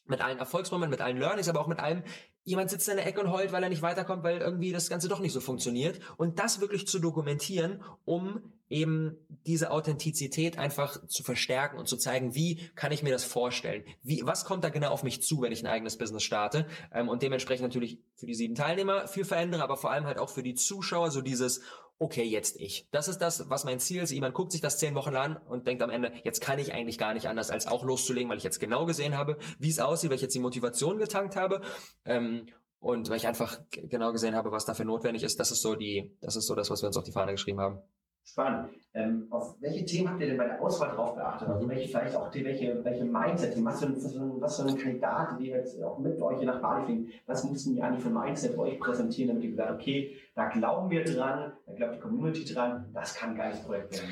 [0.07, 2.03] mit allen Erfolgsmomenten, mit allen Learnings, aber auch mit allem,
[2.43, 5.07] jemand sitzt in der Ecke und heult, weil er nicht weiterkommt, weil irgendwie das Ganze
[5.07, 5.99] doch nicht so funktioniert.
[6.17, 12.33] Und das wirklich zu dokumentieren, um eben diese Authentizität einfach zu verstärken und zu zeigen,
[12.33, 13.83] wie kann ich mir das vorstellen?
[14.01, 16.67] Wie, was kommt da genau auf mich zu, wenn ich ein eigenes Business starte?
[16.91, 20.29] Ähm, und dementsprechend natürlich für die sieben Teilnehmer viel verändere, aber vor allem halt auch
[20.29, 21.61] für die Zuschauer so dieses,
[21.99, 22.87] okay, jetzt ich.
[22.91, 24.11] Das ist das, was mein Ziel ist.
[24.11, 26.97] Jemand guckt sich das zehn Wochen an und denkt am Ende, jetzt kann ich eigentlich
[26.97, 30.09] gar nicht anders, als auch loszulegen, weil ich jetzt genau gesehen habe, wie es aussieht,
[30.09, 31.61] weil ich jetzt die Motivation getankt habe.
[32.05, 32.47] Ähm,
[32.79, 36.15] und weil ich einfach genau gesehen habe, was dafür notwendig ist, das ist so die,
[36.21, 37.79] das ist so das, was wir uns auf die Fahne geschrieben haben.
[38.27, 38.69] Spannend.
[38.95, 41.47] Ähm, auf welche Themen habt ihr denn bei der Auswahl drauf geachtet?
[41.47, 45.39] Also welche vielleicht auch die, welche, welche Mindset, was für, ein, was für ein Kandidat,
[45.39, 48.79] die jetzt auch mit euch nach Bali fliegen, was mussten die eigentlich für Mindset euch
[48.79, 53.31] präsentieren, damit ihr gesagt okay, da glauben wir dran, glaubt die Community dran, das kann
[53.31, 54.09] ein geiles Projekt werden.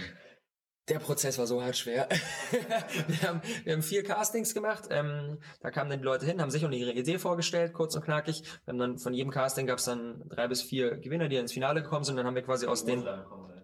[0.89, 2.09] Der Prozess war so hart schwer.
[3.07, 4.89] wir, haben, wir haben vier Castings gemacht.
[4.89, 8.03] Ähm, da kamen dann die Leute hin, haben sich und ihre Idee vorgestellt, kurz und
[8.03, 8.43] knackig.
[8.65, 11.53] Wir haben dann von jedem Casting gab es dann drei bis vier Gewinner, die ins
[11.53, 12.17] Finale gekommen sind.
[12.17, 13.07] Dann haben wir quasi aus den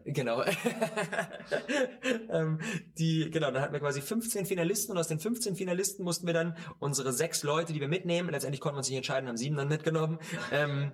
[0.06, 0.44] Genau.
[2.32, 2.60] ähm,
[2.98, 6.34] die, genau, dann hatten wir quasi 15 Finalisten und aus den 15 Finalisten mussten wir
[6.34, 9.58] dann unsere sechs Leute, die wir mitnehmen, letztendlich konnten wir uns nicht entscheiden, haben sieben
[9.58, 10.20] dann mitgenommen,
[10.52, 10.92] ähm,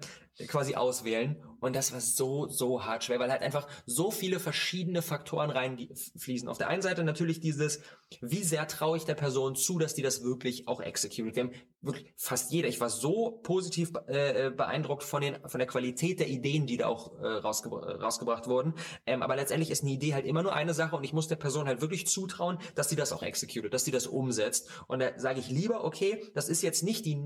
[0.48, 1.42] quasi auswählen.
[1.62, 6.48] Und das war so, so hart schwer, weil halt einfach so viele verschiedene Faktoren reinfließen.
[6.48, 7.82] Auf der einen Seite natürlich dieses,
[8.22, 11.36] wie sehr traue ich der Person zu, dass die das wirklich auch execute.
[11.36, 15.68] Wir haben wirklich fast jeder, ich war so positiv äh, beeindruckt von, den, von der
[15.68, 18.74] Qualität der Ideen, die da auch äh, rausgebra rausgebracht wurden.
[19.06, 21.36] Ähm, aber letztendlich ist eine Idee halt immer nur eine Sache und ich muss der
[21.36, 24.70] Person halt wirklich zutrauen, dass sie das auch execute, dass sie das umsetzt.
[24.88, 27.18] Und da sage ich lieber, okay, das ist jetzt nicht die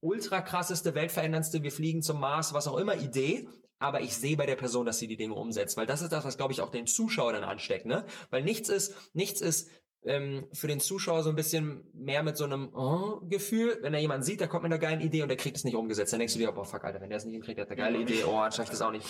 [0.00, 3.48] ultra krasseste, weltveränderndste, wir fliegen zum Mars, was auch immer Idee,
[3.78, 6.24] aber ich sehe bei der Person, dass sie die Dinge umsetzt, weil das ist das,
[6.24, 8.04] was glaube ich auch den Zuschauer dann ansteckt, ne?
[8.30, 9.68] Weil nichts ist, nichts ist
[10.04, 14.00] ähm, für den Zuschauer so ein bisschen mehr mit so einem oh, Gefühl, wenn er
[14.00, 16.18] jemanden sieht, der kommt mit einer geilen Idee und der kriegt es nicht umgesetzt, dann
[16.18, 17.98] denkst du dir, boah, fuck, Alter, wenn der es nicht hinkriegt, der hat eine geile
[17.98, 19.06] Idee, oh, dann schafft das auch nicht.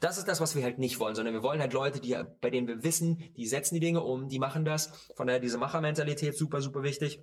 [0.00, 2.50] Das ist das, was wir halt nicht wollen, sondern wir wollen halt Leute, die, bei
[2.50, 5.10] denen wir wissen, die setzen die Dinge um, die machen das.
[5.16, 7.22] Von daher diese Machermentalität super, super wichtig.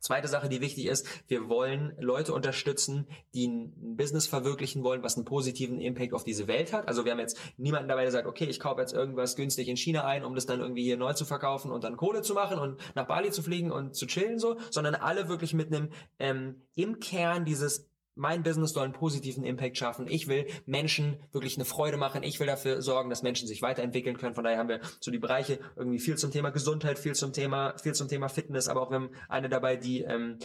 [0.00, 5.16] Zweite Sache, die wichtig ist, wir wollen Leute unterstützen, die ein Business verwirklichen wollen, was
[5.16, 6.86] einen positiven Impact auf diese Welt hat.
[6.86, 9.76] Also wir haben jetzt niemanden dabei, der sagt, okay, ich kaufe jetzt irgendwas günstig in
[9.76, 12.58] China ein, um das dann irgendwie hier neu zu verkaufen und dann Kohle zu machen
[12.58, 16.62] und nach Bali zu fliegen und zu chillen so, sondern alle wirklich mit einem ähm,
[16.74, 17.87] im Kern dieses
[18.18, 20.06] mein Business soll einen positiven Impact schaffen.
[20.08, 22.22] Ich will Menschen wirklich eine Freude machen.
[22.22, 24.34] Ich will dafür sorgen, dass Menschen sich weiterentwickeln können.
[24.34, 27.78] Von daher haben wir so die Bereiche irgendwie viel zum Thema Gesundheit, viel zum Thema,
[27.78, 30.38] viel zum Thema Fitness, aber auch wir haben eine dabei, die ähm,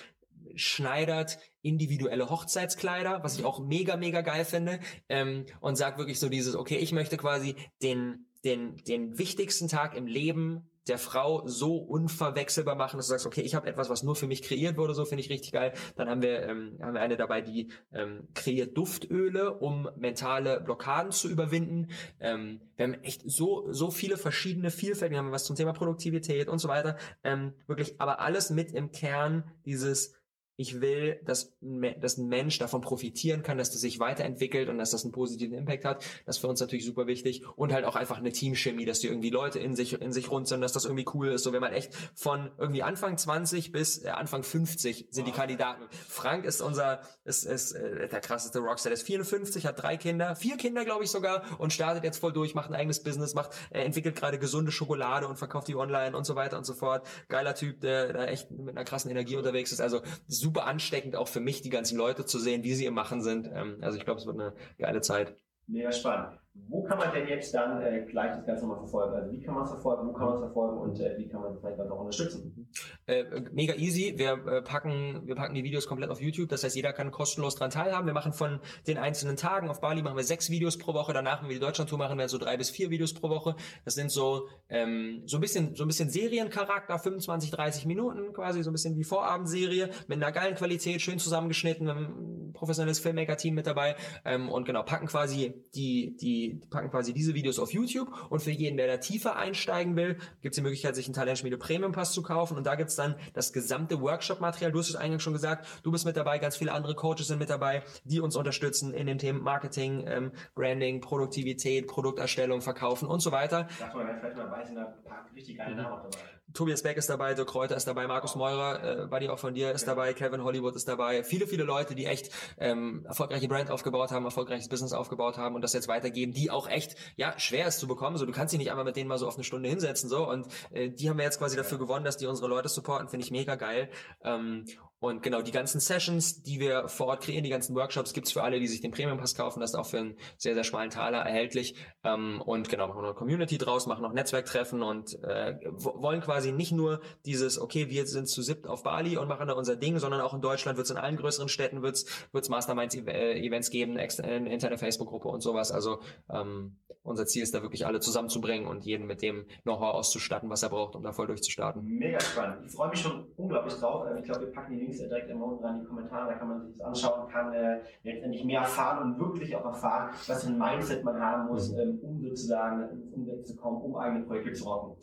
[0.55, 6.29] schneidert individuelle Hochzeitskleider, was ich auch mega, mega geil finde, ähm, und sagt wirklich so
[6.29, 11.77] dieses, okay, ich möchte quasi den, den, den wichtigsten Tag im Leben der Frau so
[11.77, 14.93] unverwechselbar machen, dass du sagst, okay, ich habe etwas, was nur für mich kreiert wurde,
[14.93, 15.73] so finde ich richtig geil.
[15.95, 21.11] Dann haben wir, ähm, haben wir eine dabei, die ähm, kreiert Duftöle, um mentale Blockaden
[21.11, 21.87] zu überwinden.
[22.19, 26.49] Ähm, wir haben echt so, so viele verschiedene Vielfalt, wir haben was zum Thema Produktivität
[26.49, 26.97] und so weiter.
[27.23, 30.15] Ähm, wirklich, aber alles mit im Kern dieses
[30.63, 31.53] ich will, dass,
[31.99, 35.57] dass ein Mensch davon profitieren kann, dass das sich weiterentwickelt und dass das einen positiven
[35.57, 36.05] Impact hat.
[36.25, 37.43] Das ist für uns natürlich super wichtig.
[37.57, 40.47] Und halt auch einfach eine Teamchemie, dass die irgendwie Leute in sich, in sich rund
[40.47, 41.43] sind, dass das irgendwie cool ist.
[41.43, 45.83] So, wenn man echt von irgendwie Anfang 20 bis äh, Anfang 50 sind die Kandidaten.
[46.07, 48.91] Frank ist unser, ist, ist äh, der krasseste Rockstar.
[48.91, 52.31] Der ist 54, hat drei Kinder, vier Kinder, glaube ich sogar, und startet jetzt voll
[52.31, 56.15] durch, macht ein eigenes Business, macht, äh, entwickelt gerade gesunde Schokolade und verkauft die online
[56.15, 57.05] und so weiter und so fort.
[57.27, 59.81] Geiler Typ, der da echt mit einer krassen Energie unterwegs ist.
[59.81, 63.21] Also super ansteckend auch für mich, die ganzen Leute zu sehen, wie sie im Machen
[63.21, 63.49] sind.
[63.53, 65.35] Ähm, also ich glaube, es wird eine geile Zeit.
[65.67, 66.39] Mega spannend.
[66.55, 69.15] Wo kann man denn jetzt dann äh, gleich das Ganze mal verfolgen?
[69.15, 71.41] Also wie kann man es verfolgen, wo kann man es verfolgen und äh, wie kann
[71.41, 72.69] man es vielleicht auch unterstützen?
[73.07, 74.13] Äh, mega easy.
[74.17, 76.49] Wir äh, packen, wir packen die Videos komplett auf YouTube.
[76.49, 78.05] Das heißt, jeder kann kostenlos dran teilhaben.
[78.05, 81.11] Wir machen von den einzelnen Tagen auf Bali machen wir sechs Videos pro Woche.
[81.11, 83.55] Danach, wenn wir die Deutschlandtour machen, wir so drei bis vier Videos pro Woche.
[83.83, 88.61] Das sind so ähm, so ein bisschen so ein bisschen Seriencharakter, 25, 30 Minuten quasi,
[88.61, 91.89] so ein bisschen wie Vorabendserie mit einer geilen Qualität, schön zusammengeschnitten.
[91.89, 97.13] Ein professionelles Filmmaker-Team mit dabei ähm, und genau packen quasi die die die packen quasi
[97.13, 100.61] diese Videos auf YouTube und für jeden, der da tiefer einsteigen will, gibt es die
[100.61, 104.01] Möglichkeit, sich einen Talentschmiede Premium Pass zu kaufen und da gibt es dann das gesamte
[104.01, 104.71] Workshop-Material.
[104.71, 107.39] Du hast es eingangs schon gesagt, du bist mit dabei, ganz viele andere Coaches sind
[107.39, 113.21] mit dabei, die uns unterstützen in den Themen Marketing, ähm, Branding, Produktivität, Produkterstellung, Verkaufen und
[113.21, 113.67] so weiter.
[113.79, 116.23] Sag mal, vielleicht mal weiß, da ein paar richtig geile Namen dabei.
[116.53, 119.71] Tobias Beck ist dabei, Dirk Kräuter ist dabei, Markus Meurer, äh, Buddy auch von dir
[119.71, 121.23] ist dabei, Kevin Hollywood ist dabei.
[121.23, 122.29] Viele, viele Leute, die echt
[122.59, 126.67] ähm, erfolgreiche Brand aufgebaut haben, erfolgreiches Business aufgebaut haben und das jetzt weitergeben, die auch
[126.67, 128.17] echt ja schwer ist zu bekommen.
[128.17, 130.29] So, du kannst dich nicht einmal mit denen mal so auf eine Stunde hinsetzen so
[130.29, 133.25] und äh, die haben wir jetzt quasi dafür gewonnen, dass die unsere Leute supporten, finde
[133.25, 133.89] ich mega geil.
[134.23, 134.65] Ähm,
[135.03, 138.41] und genau, die ganzen Sessions, die wir vor Ort kreieren, die ganzen Workshops gibt's für
[138.41, 139.59] alle, die sich den Premium Pass kaufen.
[139.59, 141.75] Das ist auch für einen sehr, sehr schmalen Taler erhältlich.
[142.05, 146.53] Ähm, und genau, machen noch eine Community draus, machen noch Netzwerktreffen und äh, wollen quasi
[146.53, 149.99] nicht nur dieses, okay, wir sind zu siebt auf Bali und machen da unser Ding,
[149.99, 154.77] sondern auch in Deutschland wird's in allen größeren Städten wird's wird's Masterminds-Events geben, eine interne
[154.77, 155.73] Facebook-Gruppe und sowas.
[155.73, 155.99] Also
[156.29, 160.63] ähm, unser Ziel ist da wirklich alle zusammenzubringen und jeden mit dem Know-how auszustatten, was
[160.63, 161.83] er braucht, um da voll durchzustarten.
[161.83, 162.65] Mega spannend.
[162.65, 164.07] Ich freue mich schon unglaublich drauf.
[164.17, 166.61] Ich glaube, wir packen die Links direkt immer unten in die Kommentare, da kann man
[166.61, 170.57] sich das anschauen, kann äh, letztendlich mehr erfahren und wirklich auch erfahren, was für ein
[170.57, 171.79] Mindset man haben muss, mhm.
[171.79, 174.95] ähm, um sozusagen ins Umsetzen zu kommen, um eigene Projekte zu rocken.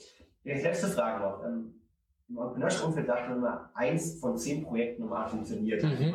[0.44, 1.44] Jetzt letzte Frage noch.
[1.44, 1.74] Ähm,
[2.28, 5.82] Im Entrepreneurship-Umfeld sagt man immer, eins von zehn Projekten normal funktioniert.
[5.82, 6.14] Mhm.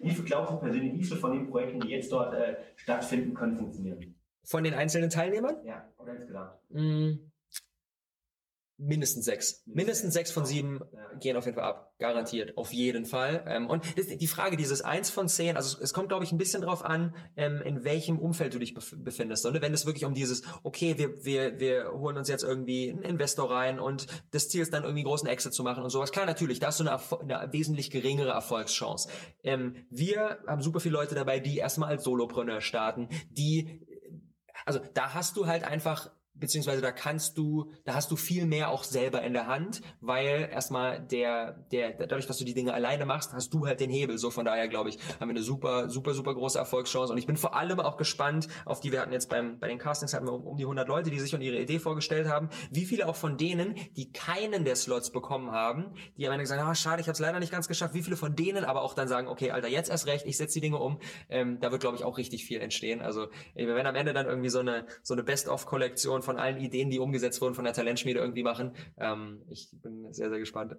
[0.00, 3.34] Wie viel glaubst du persönlich, wie viele von den Projekten, die jetzt dort äh, stattfinden,
[3.34, 4.14] können funktionieren?
[4.42, 5.56] Von den einzelnen Teilnehmern?
[5.64, 6.52] Ja, oder insgesamt.
[6.68, 7.12] Mm.
[8.76, 9.62] Mindestens sechs.
[9.66, 10.80] Mindestens sechs von sieben
[11.20, 11.94] gehen auf jeden Fall ab.
[11.98, 12.56] Garantiert.
[12.58, 13.44] Auf jeden Fall.
[13.46, 16.62] Ähm, und die Frage, dieses eins von zehn, also es kommt, glaube ich, ein bisschen
[16.62, 19.46] drauf an, ähm, in welchem Umfeld du dich befindest.
[19.46, 23.02] Und wenn es wirklich um dieses, okay, wir, wir, wir holen uns jetzt irgendwie einen
[23.02, 26.10] Investor rein und das Ziel ist dann irgendwie großen Exit zu machen und sowas.
[26.10, 29.08] Klar, natürlich, da hast du eine, eine wesentlich geringere Erfolgschance.
[29.44, 33.80] Ähm, wir haben super viele Leute dabei, die erstmal als Solopreneur starten, die
[34.66, 38.70] also da hast du halt einfach beziehungsweise da kannst du, da hast du viel mehr
[38.70, 43.06] auch selber in der Hand, weil erstmal der, der, dadurch, dass du die Dinge alleine
[43.06, 44.18] machst, hast du halt den Hebel.
[44.18, 47.12] So von daher glaube ich, haben wir eine super, super, super große Erfolgschance.
[47.12, 49.78] Und ich bin vor allem auch gespannt auf die, wir hatten jetzt beim, bei den
[49.78, 52.48] Castings hatten wir um, um die 100 Leute, die sich und ihre Idee vorgestellt haben.
[52.70, 56.60] Wie viele auch von denen, die keinen der Slots bekommen haben, die am Ende gesagt
[56.60, 57.94] haben, ah, schade, ich habe es leider nicht ganz geschafft.
[57.94, 60.54] Wie viele von denen aber auch dann sagen, okay, Alter, jetzt erst recht, ich setze
[60.54, 60.98] die Dinge um.
[61.28, 63.02] Ähm, da wird, glaube ich, auch richtig viel entstehen.
[63.02, 66.98] Also, werden am Ende dann irgendwie so eine, so eine Best-of-Kollektion von allen Ideen, die
[66.98, 68.72] umgesetzt wurden von der Talentschmiede irgendwie machen.
[68.98, 70.76] Ähm, ich bin sehr, sehr gespannt.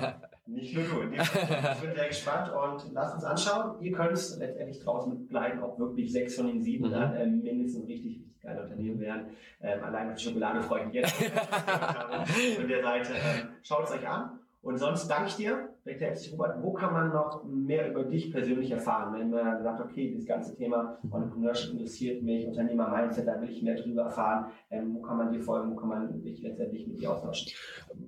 [0.46, 1.02] Nicht nur du.
[1.02, 3.80] Ich bin sehr gespannt und lasst uns anschauen.
[3.82, 6.92] Ihr könnt es letztendlich draußen bleiben, auch wirklich sechs von den sieben mhm.
[6.92, 9.26] dann ähm, mindestens richtig, richtig geile Unternehmen werden.
[9.60, 11.12] Ähm, allein auf die Schokolade freue ich mich jetzt
[12.56, 13.12] von der Seite.
[13.12, 14.38] Ähm, schaut es euch an.
[14.62, 16.62] Und sonst danke ich dir, recht herzlich, Robert.
[16.62, 20.54] Wo kann man noch mehr über dich persönlich erfahren, wenn man sagt, okay, das ganze
[20.54, 24.52] Thema Entrepreneurship interessiert mich, Unternehmer-Mindset, da will ich mehr drüber erfahren.
[24.70, 27.52] Ähm, wo kann man dir folgen, wo kann man sich letztendlich mit dir austauschen?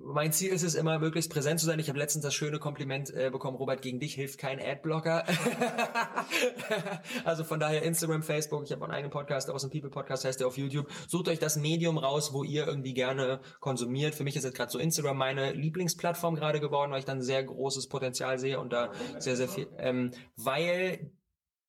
[0.03, 1.79] Mein Ziel ist es immer, möglichst präsent zu sein.
[1.79, 5.23] Ich habe letztens das schöne Kompliment äh, bekommen, Robert, gegen dich hilft kein Adblocker.
[7.25, 10.39] also von daher Instagram, Facebook, ich habe einen eigenen Podcast, aus dem People Podcast heißt
[10.39, 10.87] der auf YouTube.
[11.07, 14.13] Sucht euch das Medium raus, wo ihr irgendwie gerne konsumiert.
[14.13, 17.43] Für mich ist jetzt gerade so Instagram meine Lieblingsplattform gerade geworden, weil ich dann sehr
[17.71, 21.11] großes Potenzial sehe und da sehr, sehr viel, ähm, weil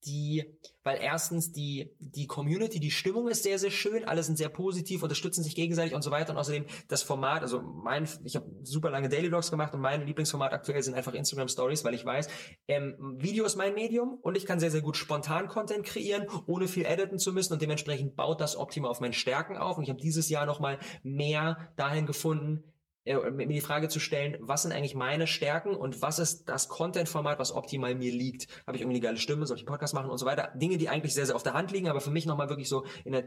[0.04, 4.48] die, weil erstens die, die Community, die Stimmung ist sehr, sehr schön, alle sind sehr
[4.48, 6.32] positiv, unterstützen sich gegenseitig und so weiter.
[6.32, 10.04] Und außerdem das Format, also mein, ich habe super lange Daily Vlogs gemacht und mein
[10.04, 12.26] Lieblingsformat aktuell sind einfach Instagram Stories, weil ich weiß,
[12.66, 16.66] ähm, Video ist mein Medium und ich kann sehr, sehr gut spontan Content kreieren, ohne
[16.66, 17.52] viel editen zu müssen.
[17.52, 19.78] Und dementsprechend baut das optimal auf meinen Stärken auf.
[19.78, 22.64] Und ich habe dieses Jahr nochmal mehr dahin gefunden,
[23.04, 27.38] mir die Frage zu stellen, was sind eigentlich meine Stärken und was ist das Content-Format,
[27.38, 28.46] was optimal mir liegt?
[28.66, 30.52] Habe ich irgendwie eine geile Stimme, soll ich einen Podcast machen und so weiter?
[30.54, 32.84] Dinge, die eigentlich sehr, sehr auf der Hand liegen, aber für mich nochmal wirklich so
[33.04, 33.24] in der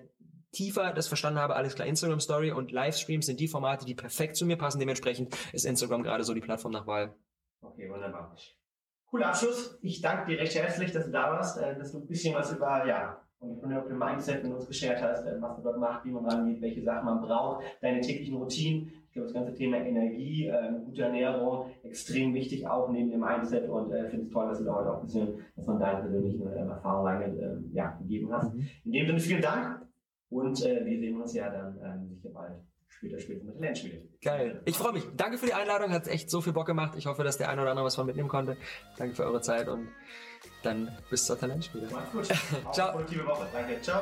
[0.55, 4.37] tiefer das verstanden habe, alles klar, Instagram Story und Livestreams sind die Formate, die perfekt
[4.37, 4.79] zu mir passen.
[4.79, 7.13] Dementsprechend ist Instagram gerade so die Plattform nach Wahl.
[7.61, 8.35] Okay, wunderbar.
[9.07, 9.77] Cooler Abschluss.
[9.81, 12.51] Ich danke dir recht herzlich, dass du da warst, äh, dass du ein bisschen was
[12.51, 16.05] über, ja, und von dem Mindset mit uns geshared hast, äh, was du dort machst,
[16.05, 18.91] wie man rangeht, welche Sachen man braucht, deine täglichen Routinen.
[19.15, 23.69] Ich glaube, das ganze Thema Energie, äh, gute Ernährung, extrem wichtig auch neben dem Mindset
[23.69, 26.01] und äh, finde es toll, dass du da heute auch ein bisschen was von deinen
[26.01, 28.53] persönlichen äh, Erfahrungen äh, ja, gegeben hast.
[28.53, 28.67] Mhm.
[28.83, 29.87] In dem Sinne vielen Dank
[30.27, 32.55] und äh, wir sehen uns ja dann ähm, sicher bald
[32.89, 34.09] später später mit Lernspielen.
[34.21, 34.61] Geil.
[34.65, 35.03] Ich freue mich.
[35.15, 35.91] Danke für die Einladung.
[35.91, 36.95] Hat echt so viel Bock gemacht.
[36.97, 38.57] Ich hoffe, dass der eine oder andere was von mitnehmen konnte.
[38.97, 39.87] Danke für eure Zeit und
[40.61, 41.87] dann bis zur Talentspiele.
[41.89, 42.25] Macht's gut.
[42.73, 42.91] Ciao.
[42.91, 43.47] Produktive Woche.
[43.53, 43.81] Danke.
[43.81, 44.01] Ciao.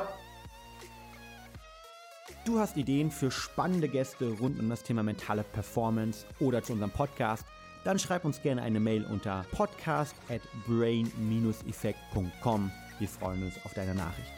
[2.44, 6.90] Du hast Ideen für spannende Gäste rund um das Thema mentale Performance oder zu unserem
[6.90, 7.44] Podcast?
[7.84, 12.72] Dann schreib uns gerne eine Mail unter podcast at brain-effekt.com.
[12.98, 14.32] Wir freuen uns auf deine Nachricht.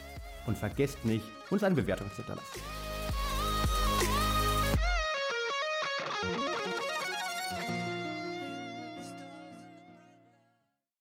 [0.45, 2.59] Und vergesst nicht, uns eine Bewertung zu hinterlassen.